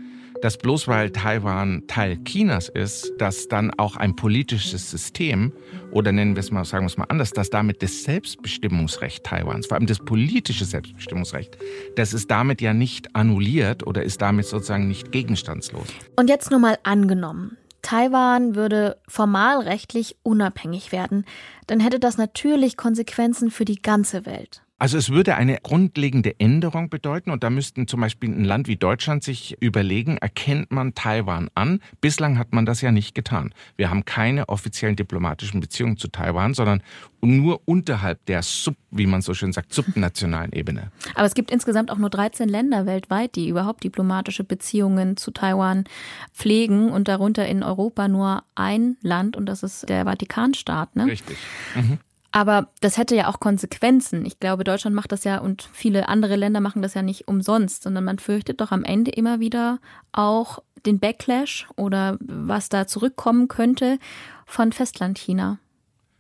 [0.43, 5.53] dass bloß weil Taiwan Teil Chinas ist, dass dann auch ein politisches System
[5.91, 9.67] oder nennen wir es mal, sagen wir es mal anders, dass damit das Selbstbestimmungsrecht Taiwans,
[9.67, 11.57] vor allem das politische Selbstbestimmungsrecht,
[11.97, 15.87] das ist damit ja nicht annulliert oder ist damit sozusagen nicht gegenstandslos.
[16.17, 21.25] Und jetzt nur mal angenommen, Taiwan würde formalrechtlich unabhängig werden,
[21.67, 24.63] dann hätte das natürlich Konsequenzen für die ganze Welt.
[24.81, 28.77] Also es würde eine grundlegende Änderung bedeuten und da müssten zum Beispiel ein Land wie
[28.77, 31.81] Deutschland sich überlegen, erkennt man Taiwan an?
[32.01, 33.53] Bislang hat man das ja nicht getan.
[33.77, 36.81] Wir haben keine offiziellen diplomatischen Beziehungen zu Taiwan, sondern
[37.21, 40.93] nur unterhalb der Sub, wie man so schön sagt, subnationalen Ebene.
[41.17, 45.85] Aber es gibt insgesamt auch nur 13 Länder weltweit, die überhaupt diplomatische Beziehungen zu Taiwan
[46.33, 50.95] pflegen und darunter in Europa nur ein Land und das ist der Vatikanstaat.
[50.95, 51.07] Ne?
[51.07, 51.37] Richtig.
[51.75, 51.99] Mhm.
[52.31, 54.27] Aber das hätte ja auch Konsequenzen.
[54.27, 57.83] Ich glaube, Deutschland macht das ja und viele andere Länder machen das ja nicht umsonst,
[57.83, 59.79] sondern man fürchtet doch am Ende immer wieder
[60.13, 63.99] auch den Backlash oder was da zurückkommen könnte
[64.47, 65.59] von Festlandchina.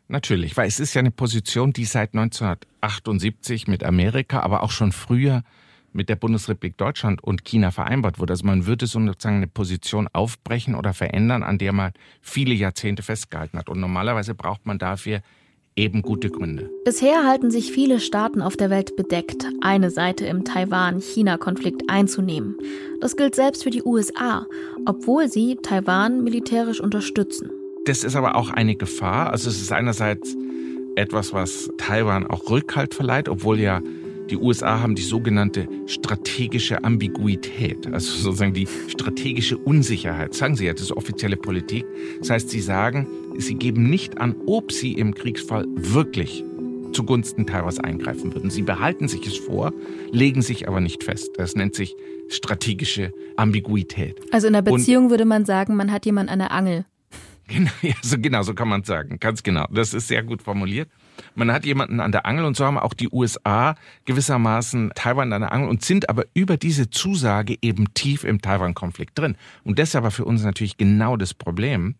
[0.08, 4.92] Natürlich, weil es ist ja eine Position, die seit 1978 mit Amerika, aber auch schon
[4.92, 5.42] früher
[5.92, 8.32] mit der Bundesrepublik Deutschland und China vereinbart wurde.
[8.32, 11.92] Also man würde sozusagen eine Position aufbrechen oder verändern, an der man
[12.22, 13.68] viele Jahrzehnte festgehalten hat.
[13.68, 15.20] Und normalerweise braucht man dafür
[15.78, 16.68] eben gute Gründe.
[16.84, 22.58] Bisher halten sich viele Staaten auf der Welt bedeckt, eine Seite im Taiwan-China-Konflikt einzunehmen.
[23.00, 24.46] Das gilt selbst für die USA,
[24.84, 27.50] obwohl sie Taiwan militärisch unterstützen.
[27.86, 29.30] Das ist aber auch eine Gefahr.
[29.30, 30.36] Also es ist einerseits
[30.96, 33.80] etwas, was Taiwan auch Rückhalt verleiht, obwohl ja
[34.28, 40.34] die USA haben die sogenannte strategische Ambiguität, also sozusagen die strategische Unsicherheit.
[40.34, 41.86] Sagen Sie ja, das ist offizielle Politik.
[42.18, 43.06] Das heißt, Sie sagen,
[43.38, 46.44] Sie geben nicht an, ob Sie im Kriegsfall wirklich
[46.92, 48.50] zugunsten Taiwans eingreifen würden.
[48.50, 49.72] Sie behalten sich es vor,
[50.10, 51.30] legen sich aber nicht fest.
[51.36, 51.94] Das nennt sich
[52.28, 54.20] strategische Ambiguität.
[54.32, 56.84] Also in der Beziehung Und würde man sagen, man hat jemanden an der Angel.
[57.46, 59.18] Genau, ja, so, genau, so kann man sagen.
[59.20, 59.66] Ganz genau.
[59.70, 60.88] Das ist sehr gut formuliert.
[61.34, 63.74] Man hat jemanden an der Angel und so haben auch die USA
[64.04, 69.18] gewissermaßen Taiwan an der Angel und sind aber über diese Zusage eben tief im Taiwan-Konflikt
[69.18, 69.36] drin.
[69.64, 71.96] Und das ist aber für uns natürlich genau das Problem.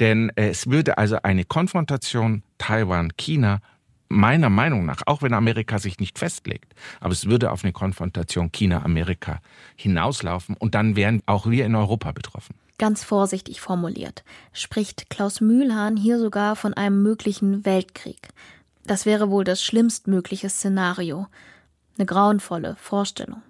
[0.00, 3.60] Denn es würde also eine Konfrontation Taiwan-China
[4.08, 8.50] meiner Meinung nach, auch wenn Amerika sich nicht festlegt, aber es würde auf eine Konfrontation
[8.52, 9.40] China-Amerika
[9.76, 12.54] hinauslaufen und dann wären auch wir in Europa betroffen.
[12.78, 18.28] Ganz vorsichtig formuliert spricht Klaus Mühlhahn hier sogar von einem möglichen Weltkrieg.
[18.86, 21.26] Das wäre wohl das schlimmstmögliche Szenario.
[21.98, 23.42] Eine grauenvolle Vorstellung.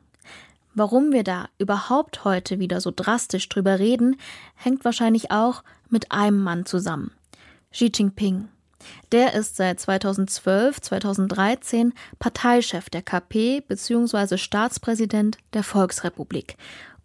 [0.74, 4.16] Warum wir da überhaupt heute wieder so drastisch drüber reden,
[4.54, 7.12] hängt wahrscheinlich auch mit einem Mann zusammen.
[7.72, 8.48] Xi Jinping.
[9.12, 14.38] Der ist seit 2012, 2013 Parteichef der KP bzw.
[14.38, 16.57] Staatspräsident der Volksrepublik.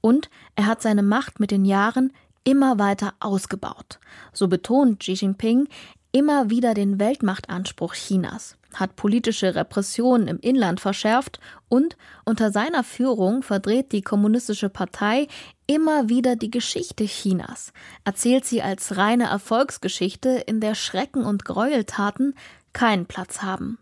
[0.02, 4.00] Und er hat seine Macht mit den Jahren immer weiter ausgebaut.
[4.34, 5.68] So betont Xi Jinping
[6.14, 13.42] immer wieder den Weltmachtanspruch Chinas, hat politische Repressionen im Inland verschärft und unter seiner Führung
[13.42, 15.28] verdreht die Kommunistische Partei
[15.68, 17.74] immer wieder die Geschichte Chinas,
[18.06, 22.36] erzählt sie als reine Erfolgsgeschichte, in der Schrecken und Gräueltaten
[22.74, 23.80] keinen Platz haben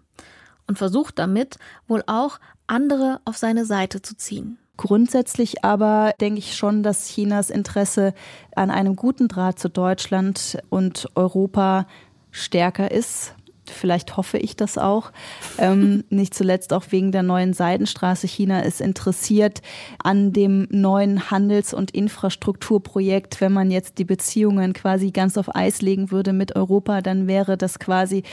[0.67, 4.57] und versucht damit wohl auch andere auf seine Seite zu ziehen.
[4.77, 8.13] Grundsätzlich aber denke ich schon, dass Chinas Interesse
[8.55, 11.85] an einem guten Draht zu Deutschland und Europa
[12.31, 13.35] stärker ist.
[13.71, 15.11] Vielleicht hoffe ich das auch.
[15.57, 18.27] Ähm, nicht zuletzt auch wegen der neuen Seidenstraße.
[18.27, 19.61] China ist interessiert
[20.03, 23.39] an dem neuen Handels- und Infrastrukturprojekt.
[23.39, 27.57] Wenn man jetzt die Beziehungen quasi ganz auf Eis legen würde mit Europa, dann wäre
[27.57, 28.23] das quasi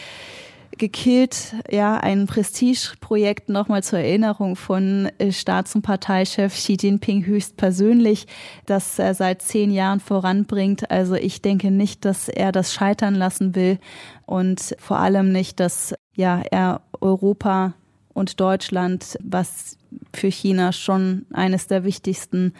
[0.78, 8.26] gekillt, ja, ein Prestigeprojekt nochmal zur Erinnerung von äh, Staats- und Parteichef Xi Jinping höchstpersönlich,
[8.66, 10.90] das er seit zehn Jahren voranbringt.
[10.90, 13.78] Also ich denke nicht, dass er das scheitern lassen will
[14.26, 17.74] und vor allem nicht, dass ja, er Europa
[18.14, 19.78] und Deutschland, was
[20.14, 22.52] für China schon eines der wichtigsten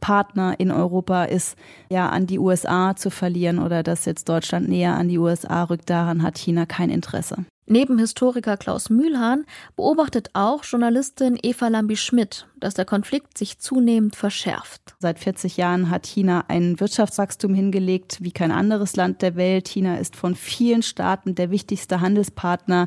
[0.00, 1.56] Partner in Europa ist,
[1.90, 5.90] ja, an die USA zu verlieren oder dass jetzt Deutschland näher an die USA rückt,
[5.90, 7.44] daran hat China kein Interesse.
[7.68, 14.94] Neben Historiker Klaus Mühlhahn beobachtet auch Journalistin Eva Lambi-Schmidt, dass der Konflikt sich zunehmend verschärft.
[15.00, 19.66] Seit 40 Jahren hat China ein Wirtschaftswachstum hingelegt wie kein anderes Land der Welt.
[19.66, 22.86] China ist von vielen Staaten der wichtigste Handelspartner.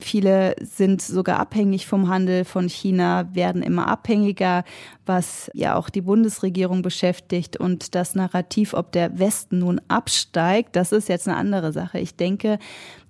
[0.00, 4.64] Viele sind sogar abhängig vom Handel von China, werden immer abhängiger,
[5.04, 7.58] was ja auch die Bundesregierung beschäftigt.
[7.58, 11.98] Und das Narrativ, ob der Westen nun absteigt, das ist jetzt eine andere Sache.
[11.98, 12.58] Ich denke,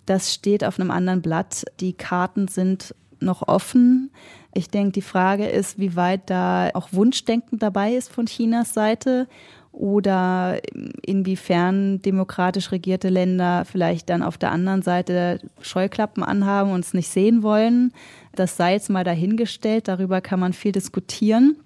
[0.07, 1.65] das steht auf einem anderen Blatt.
[1.81, 4.11] Die Karten sind noch offen.
[4.55, 9.29] Ich denke, die Frage ist, wie weit da auch Wunschdenken dabei ist von Chinas Seite
[9.73, 10.59] oder
[11.05, 17.09] inwiefern demokratisch regierte Länder vielleicht dann auf der anderen Seite Scheuklappen anhaben und es nicht
[17.09, 17.93] sehen wollen.
[18.35, 21.57] Das sei jetzt mal dahingestellt, darüber kann man viel diskutieren.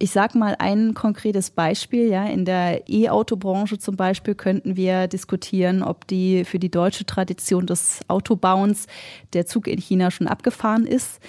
[0.00, 2.08] Ich sage mal ein konkretes Beispiel.
[2.08, 7.66] Ja, in der E-Auto-Branche zum Beispiel könnten wir diskutieren, ob die für die deutsche Tradition
[7.66, 8.86] des Autobauens
[9.32, 11.20] der Zug in China schon abgefahren ist.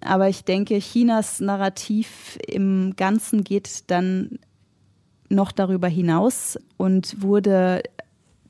[0.00, 4.40] Aber ich denke, Chinas Narrativ im Ganzen geht dann
[5.28, 7.82] noch darüber hinaus und wurde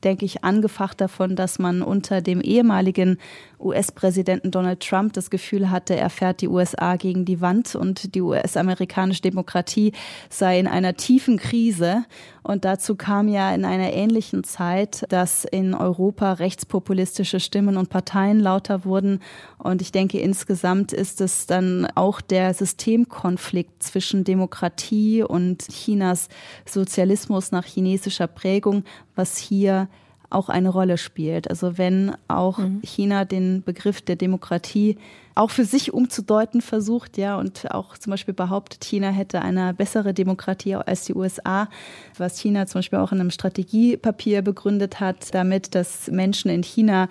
[0.03, 3.17] denke ich, angefacht davon, dass man unter dem ehemaligen
[3.59, 8.21] US-Präsidenten Donald Trump das Gefühl hatte, er fährt die USA gegen die Wand und die
[8.21, 9.93] US-amerikanische Demokratie
[10.29, 12.05] sei in einer tiefen Krise.
[12.43, 18.39] Und dazu kam ja in einer ähnlichen Zeit, dass in Europa rechtspopulistische Stimmen und Parteien
[18.39, 19.19] lauter wurden.
[19.57, 26.29] Und ich denke, insgesamt ist es dann auch der Systemkonflikt zwischen Demokratie und Chinas
[26.65, 28.83] Sozialismus nach chinesischer Prägung,
[29.15, 29.89] was hier
[30.29, 31.49] auch eine Rolle spielt.
[31.49, 32.81] Also wenn auch mhm.
[32.83, 34.97] China den Begriff der Demokratie
[35.35, 40.13] auch für sich umzudeuten versucht, ja, und auch zum Beispiel behauptet, China hätte eine bessere
[40.13, 41.69] Demokratie als die USA,
[42.17, 47.07] was China zum Beispiel auch in einem Strategiepapier begründet hat, damit, dass Menschen in China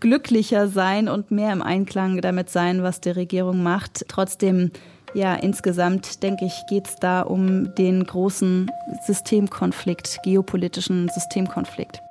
[0.00, 4.04] glücklicher sein und mehr im Einklang damit sein, was die Regierung macht.
[4.08, 4.72] Trotzdem
[5.14, 8.70] ja, insgesamt denke ich, geht es da um den großen
[9.06, 12.02] Systemkonflikt, geopolitischen Systemkonflikt.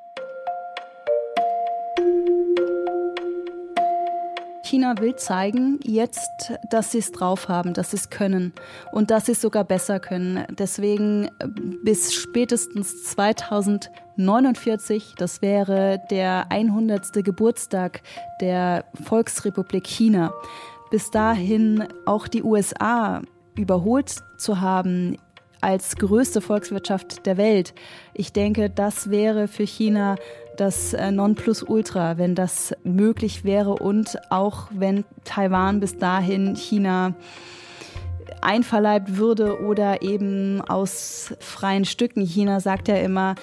[4.68, 8.52] China will zeigen jetzt, dass sie es drauf haben, dass sie es können
[8.92, 10.44] und dass sie es sogar besser können.
[10.50, 11.48] Deswegen äh,
[11.84, 17.24] bis spätestens 2049, das wäre der 100.
[17.24, 18.02] Geburtstag
[18.42, 20.34] der Volksrepublik China,
[20.92, 23.22] bis dahin auch die USA
[23.56, 25.16] überholt zu haben
[25.62, 27.74] als größte Volkswirtschaft der Welt.
[28.14, 30.18] Ich denke, das wäre für China
[30.58, 37.14] das äh, Nonplusultra, wenn das möglich wäre und auch wenn Taiwan bis dahin China
[38.42, 42.22] einverleibt würde oder eben aus freien Stücken.
[42.22, 43.36] China sagt ja immer,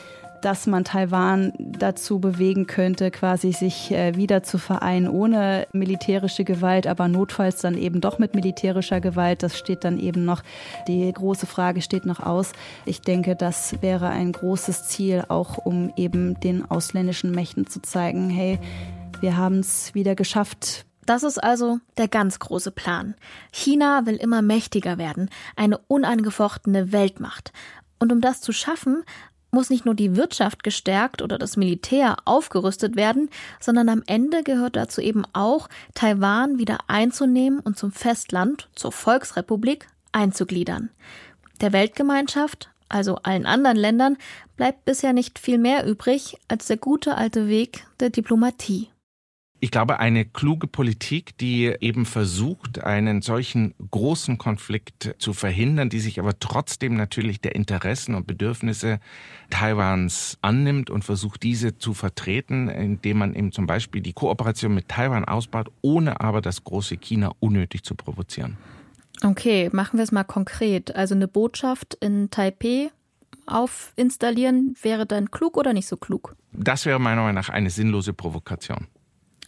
[0.44, 6.86] dass man Taiwan dazu bewegen könnte, quasi sich äh, wieder zu vereinen ohne militärische Gewalt,
[6.86, 9.42] aber notfalls dann eben doch mit militärischer Gewalt.
[9.42, 10.42] Das steht dann eben noch,
[10.86, 12.52] die große Frage steht noch aus.
[12.84, 18.28] Ich denke, das wäre ein großes Ziel, auch um eben den ausländischen Mächten zu zeigen,
[18.28, 18.58] hey,
[19.20, 23.14] wir haben es wieder geschafft, das ist also der ganz große Plan.
[23.52, 27.52] China will immer mächtiger werden, eine unangefochtene Weltmacht.
[27.98, 29.04] Und um das zu schaffen,
[29.54, 33.30] muss nicht nur die Wirtschaft gestärkt oder das Militär aufgerüstet werden,
[33.60, 39.86] sondern am Ende gehört dazu eben auch, Taiwan wieder einzunehmen und zum Festland, zur Volksrepublik,
[40.12, 40.90] einzugliedern.
[41.60, 44.16] Der Weltgemeinschaft, also allen anderen Ländern,
[44.56, 48.88] bleibt bisher nicht viel mehr übrig als der gute alte Weg der Diplomatie.
[49.64, 56.00] Ich glaube, eine kluge Politik, die eben versucht, einen solchen großen Konflikt zu verhindern, die
[56.00, 59.00] sich aber trotzdem natürlich der Interessen und Bedürfnisse
[59.48, 64.90] Taiwans annimmt und versucht, diese zu vertreten, indem man eben zum Beispiel die Kooperation mit
[64.90, 68.58] Taiwan ausbaut, ohne aber das große China unnötig zu provozieren.
[69.22, 70.94] Okay, machen wir es mal konkret.
[70.94, 72.90] Also eine Botschaft in Taipei
[73.46, 76.36] aufinstallieren wäre dann klug oder nicht so klug?
[76.52, 78.88] Das wäre meiner Meinung nach eine sinnlose Provokation.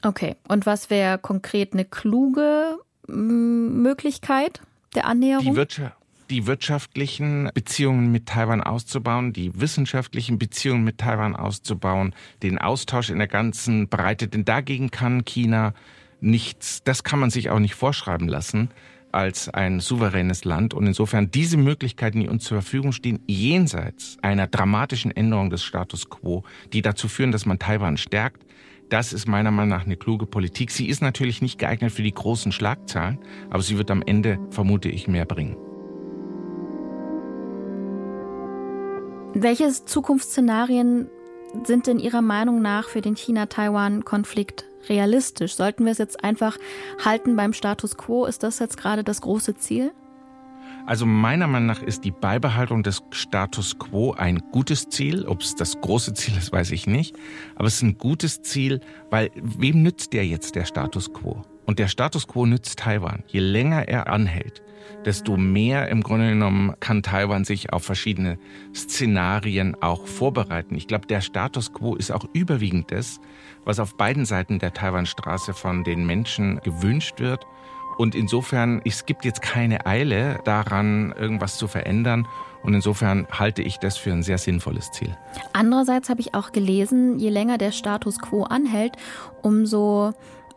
[0.02, 4.60] Okay, und was wäre konkret eine kluge Möglichkeit
[4.94, 5.44] der Annäherung?
[5.44, 5.96] Die, Wirtschaft,
[6.30, 13.18] die wirtschaftlichen Beziehungen mit Taiwan auszubauen, die wissenschaftlichen Beziehungen mit Taiwan auszubauen, den Austausch in
[13.18, 15.72] der ganzen Breite, denn dagegen kann China
[16.20, 18.70] nichts, das kann man sich auch nicht vorschreiben lassen
[19.12, 20.74] als ein souveränes Land.
[20.74, 26.10] Und insofern diese Möglichkeiten, die uns zur Verfügung stehen, jenseits einer dramatischen Änderung des Status
[26.10, 28.44] quo, die dazu führen, dass man Taiwan stärkt,
[28.88, 30.70] das ist meiner Meinung nach eine kluge Politik.
[30.70, 33.18] Sie ist natürlich nicht geeignet für die großen Schlagzahlen,
[33.50, 35.56] aber sie wird am Ende, vermute ich, mehr bringen.
[39.34, 41.10] Welche Zukunftsszenarien
[41.64, 45.56] sind denn Ihrer Meinung nach für den China-Taiwan-Konflikt realistisch?
[45.56, 46.58] Sollten wir es jetzt einfach
[47.04, 48.24] halten beim Status quo?
[48.24, 49.92] Ist das jetzt gerade das große Ziel?
[50.86, 55.26] Also meiner Meinung nach ist die Beibehaltung des Status quo ein gutes Ziel.
[55.26, 57.16] Ob es das große Ziel ist, weiß ich nicht.
[57.56, 58.80] Aber es ist ein gutes Ziel,
[59.10, 61.42] weil wem nützt der jetzt der Status quo?
[61.64, 63.24] Und der Status quo nützt Taiwan.
[63.26, 64.62] Je länger er anhält,
[65.04, 68.38] desto mehr im Grunde genommen kann Taiwan sich auf verschiedene
[68.72, 70.76] Szenarien auch vorbereiten.
[70.76, 73.18] Ich glaube, der Status quo ist auch überwiegend das,
[73.64, 77.44] was auf beiden Seiten der Taiwanstraße von den Menschen gewünscht wird
[77.98, 82.26] und insofern, es gibt jetzt keine Eile daran, irgendwas zu verändern.
[82.62, 85.16] Und insofern halte ich das für ein sehr sinnvolles Ziel.
[85.52, 88.96] Andererseits habe ich auch gelesen, je länger der Status quo anhält,
[89.42, 90.12] umso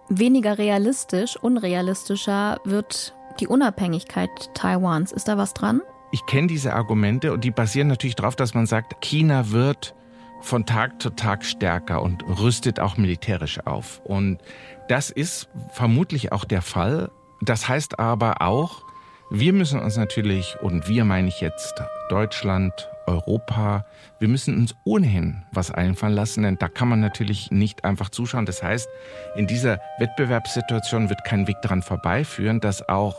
[0.10, 5.12] weniger realistisch, unrealistischer wird die Unabhängigkeit Taiwans.
[5.12, 5.82] Ist da was dran?
[6.12, 9.96] ich kenne diese Argumente und die basieren natürlich darauf, dass man sagt, China wird
[10.42, 14.02] von Tag zu Tag stärker und rüstet auch militärisch auf.
[14.04, 14.40] Und
[14.88, 17.12] das ist vermutlich auch der Fall.
[17.42, 18.84] Das heißt aber auch,
[19.32, 22.74] wir müssen uns natürlich, und wir meine ich jetzt Deutschland,
[23.06, 23.86] Europa,
[24.20, 28.46] wir müssen uns ohnehin was einfallen lassen, denn da kann man natürlich nicht einfach zuschauen.
[28.46, 28.88] Das heißt,
[29.36, 33.16] in dieser Wettbewerbssituation wird kein Weg daran vorbeiführen, dass auch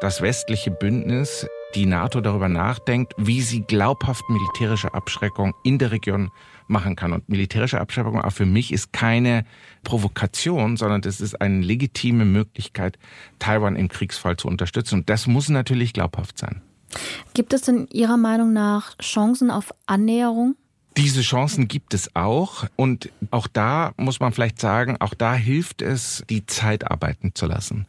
[0.00, 6.30] das westliche Bündnis die NATO darüber nachdenkt, wie sie glaubhaft militärische Abschreckung in der Region
[6.66, 7.12] machen kann.
[7.12, 9.44] Und militärische Abschreckung auch für mich ist keine
[9.82, 12.98] Provokation, sondern das ist eine legitime Möglichkeit,
[13.38, 15.00] Taiwan im Kriegsfall zu unterstützen.
[15.00, 16.62] Und das muss natürlich glaubhaft sein.
[17.34, 20.56] Gibt es denn Ihrer Meinung nach Chancen auf Annäherung?
[20.96, 22.66] Diese Chancen gibt es auch.
[22.76, 27.46] Und auch da muss man vielleicht sagen, auch da hilft es, die Zeit arbeiten zu
[27.46, 27.86] lassen.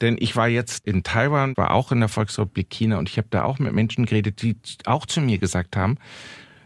[0.00, 3.28] Denn ich war jetzt in Taiwan, war auch in der Volksrepublik China und ich habe
[3.30, 5.96] da auch mit Menschen geredet, die auch zu mir gesagt haben,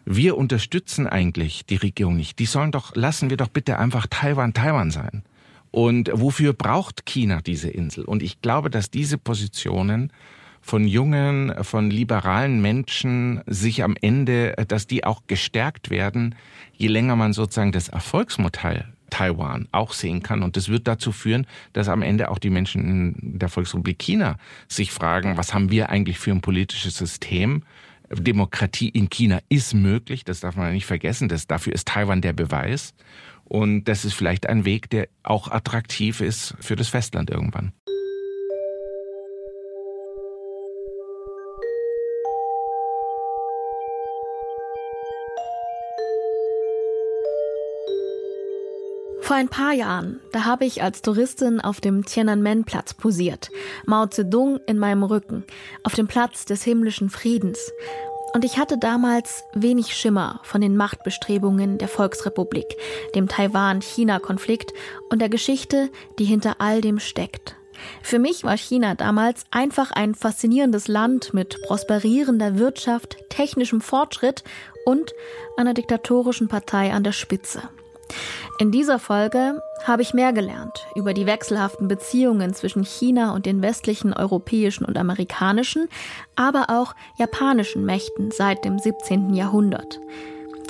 [0.04, 2.38] wir unterstützen eigentlich die Regierung nicht.
[2.38, 5.22] Die sollen doch, lassen wir doch bitte einfach Taiwan Taiwan sein.
[5.70, 8.04] Und wofür braucht China diese Insel?
[8.04, 10.12] Und ich glaube, dass diese Positionen
[10.60, 16.34] von jungen, von liberalen Menschen sich am Ende, dass die auch gestärkt werden,
[16.72, 20.42] je länger man sozusagen das Erfolgsmodell Taiwan auch sehen kann.
[20.42, 24.36] Und das wird dazu führen, dass am Ende auch die Menschen in der Volksrepublik China
[24.68, 27.62] sich fragen, was haben wir eigentlich für ein politisches System?
[28.10, 31.28] Demokratie in China ist möglich, das darf man nicht vergessen.
[31.28, 32.94] Das, dafür ist Taiwan der Beweis.
[33.44, 37.72] Und das ist vielleicht ein Weg, der auch attraktiv ist für das Festland irgendwann.
[49.30, 53.52] Vor ein paar Jahren, da habe ich als Touristin auf dem Tiananmen-Platz posiert.
[53.86, 55.44] Mao Zedong in meinem Rücken,
[55.84, 57.70] auf dem Platz des himmlischen Friedens.
[58.34, 62.74] Und ich hatte damals wenig Schimmer von den Machtbestrebungen der Volksrepublik,
[63.14, 64.72] dem Taiwan-China-Konflikt
[65.10, 67.54] und der Geschichte, die hinter all dem steckt.
[68.02, 74.42] Für mich war China damals einfach ein faszinierendes Land mit prosperierender Wirtschaft, technischem Fortschritt
[74.86, 75.12] und
[75.56, 77.62] einer diktatorischen Partei an der Spitze.
[78.58, 83.62] In dieser Folge habe ich mehr gelernt über die wechselhaften Beziehungen zwischen China und den
[83.62, 85.88] westlichen europäischen und amerikanischen,
[86.36, 89.34] aber auch japanischen Mächten seit dem 17.
[89.34, 89.98] Jahrhundert.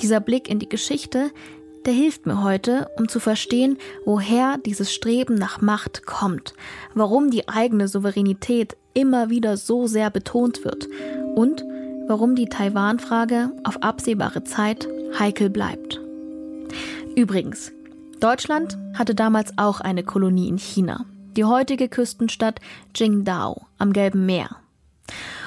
[0.01, 1.31] Dieser Blick in die Geschichte,
[1.85, 6.53] der hilft mir heute, um zu verstehen, woher dieses Streben nach Macht kommt,
[6.93, 10.87] warum die eigene Souveränität immer wieder so sehr betont wird
[11.35, 11.63] und
[12.07, 14.87] warum die Taiwan-Frage auf absehbare Zeit
[15.17, 16.00] heikel bleibt.
[17.21, 17.71] Übrigens,
[18.19, 21.05] Deutschland hatte damals auch eine Kolonie in China,
[21.37, 22.59] die heutige Küstenstadt
[22.95, 24.55] Qingdao am Gelben Meer.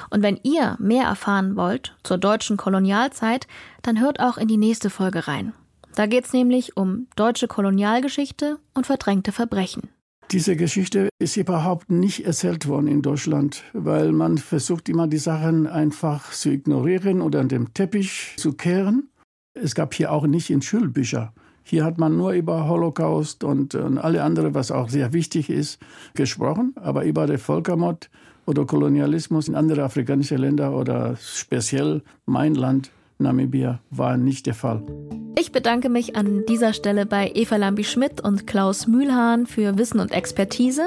[0.09, 3.47] Und wenn ihr mehr erfahren wollt zur deutschen Kolonialzeit,
[3.81, 5.51] dann hört auch in die nächste Folge rein.
[5.95, 9.89] Da geht es nämlich um deutsche Kolonialgeschichte und verdrängte Verbrechen.
[10.31, 15.67] Diese Geschichte ist überhaupt nicht erzählt worden in Deutschland, weil man versucht immer die Sachen
[15.67, 19.09] einfach zu ignorieren oder an dem Teppich zu kehren.
[19.53, 21.33] Es gab hier auch nicht in Schulbücher
[21.67, 25.79] hier hat man nur über Holocaust und, und alle andere, was auch sehr wichtig ist,
[26.13, 28.11] gesprochen, aber über den Völkermord
[28.45, 34.83] oder Kolonialismus in andere afrikanische Länder oder speziell mein Land Namibia war nicht der Fall.
[35.39, 40.11] Ich bedanke mich an dieser Stelle bei Eva Lambi-Schmidt und Klaus Mühlhahn für Wissen und
[40.11, 40.83] Expertise.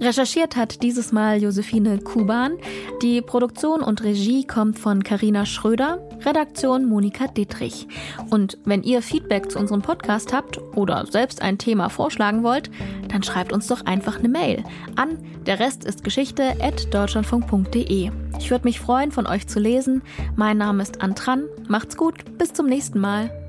[0.00, 2.58] Recherchiert hat dieses Mal Josephine Kuban.
[3.02, 7.88] Die Produktion und Regie kommt von Karina Schröder, Redaktion Monika Dittrich.
[8.30, 12.70] Und wenn ihr Feedback zu unserem Podcast habt oder selbst ein Thema vorschlagen wollt,
[13.08, 14.64] dann schreibt uns doch einfach eine Mail
[14.96, 18.10] an der Rest ist Geschichte at deutschlandfunk.de.
[18.38, 20.02] Ich würde mich freuen, von euch zu lesen.
[20.34, 21.44] Mein Name ist Antran.
[21.68, 23.45] Macht's gut, bis zum nächsten Mal.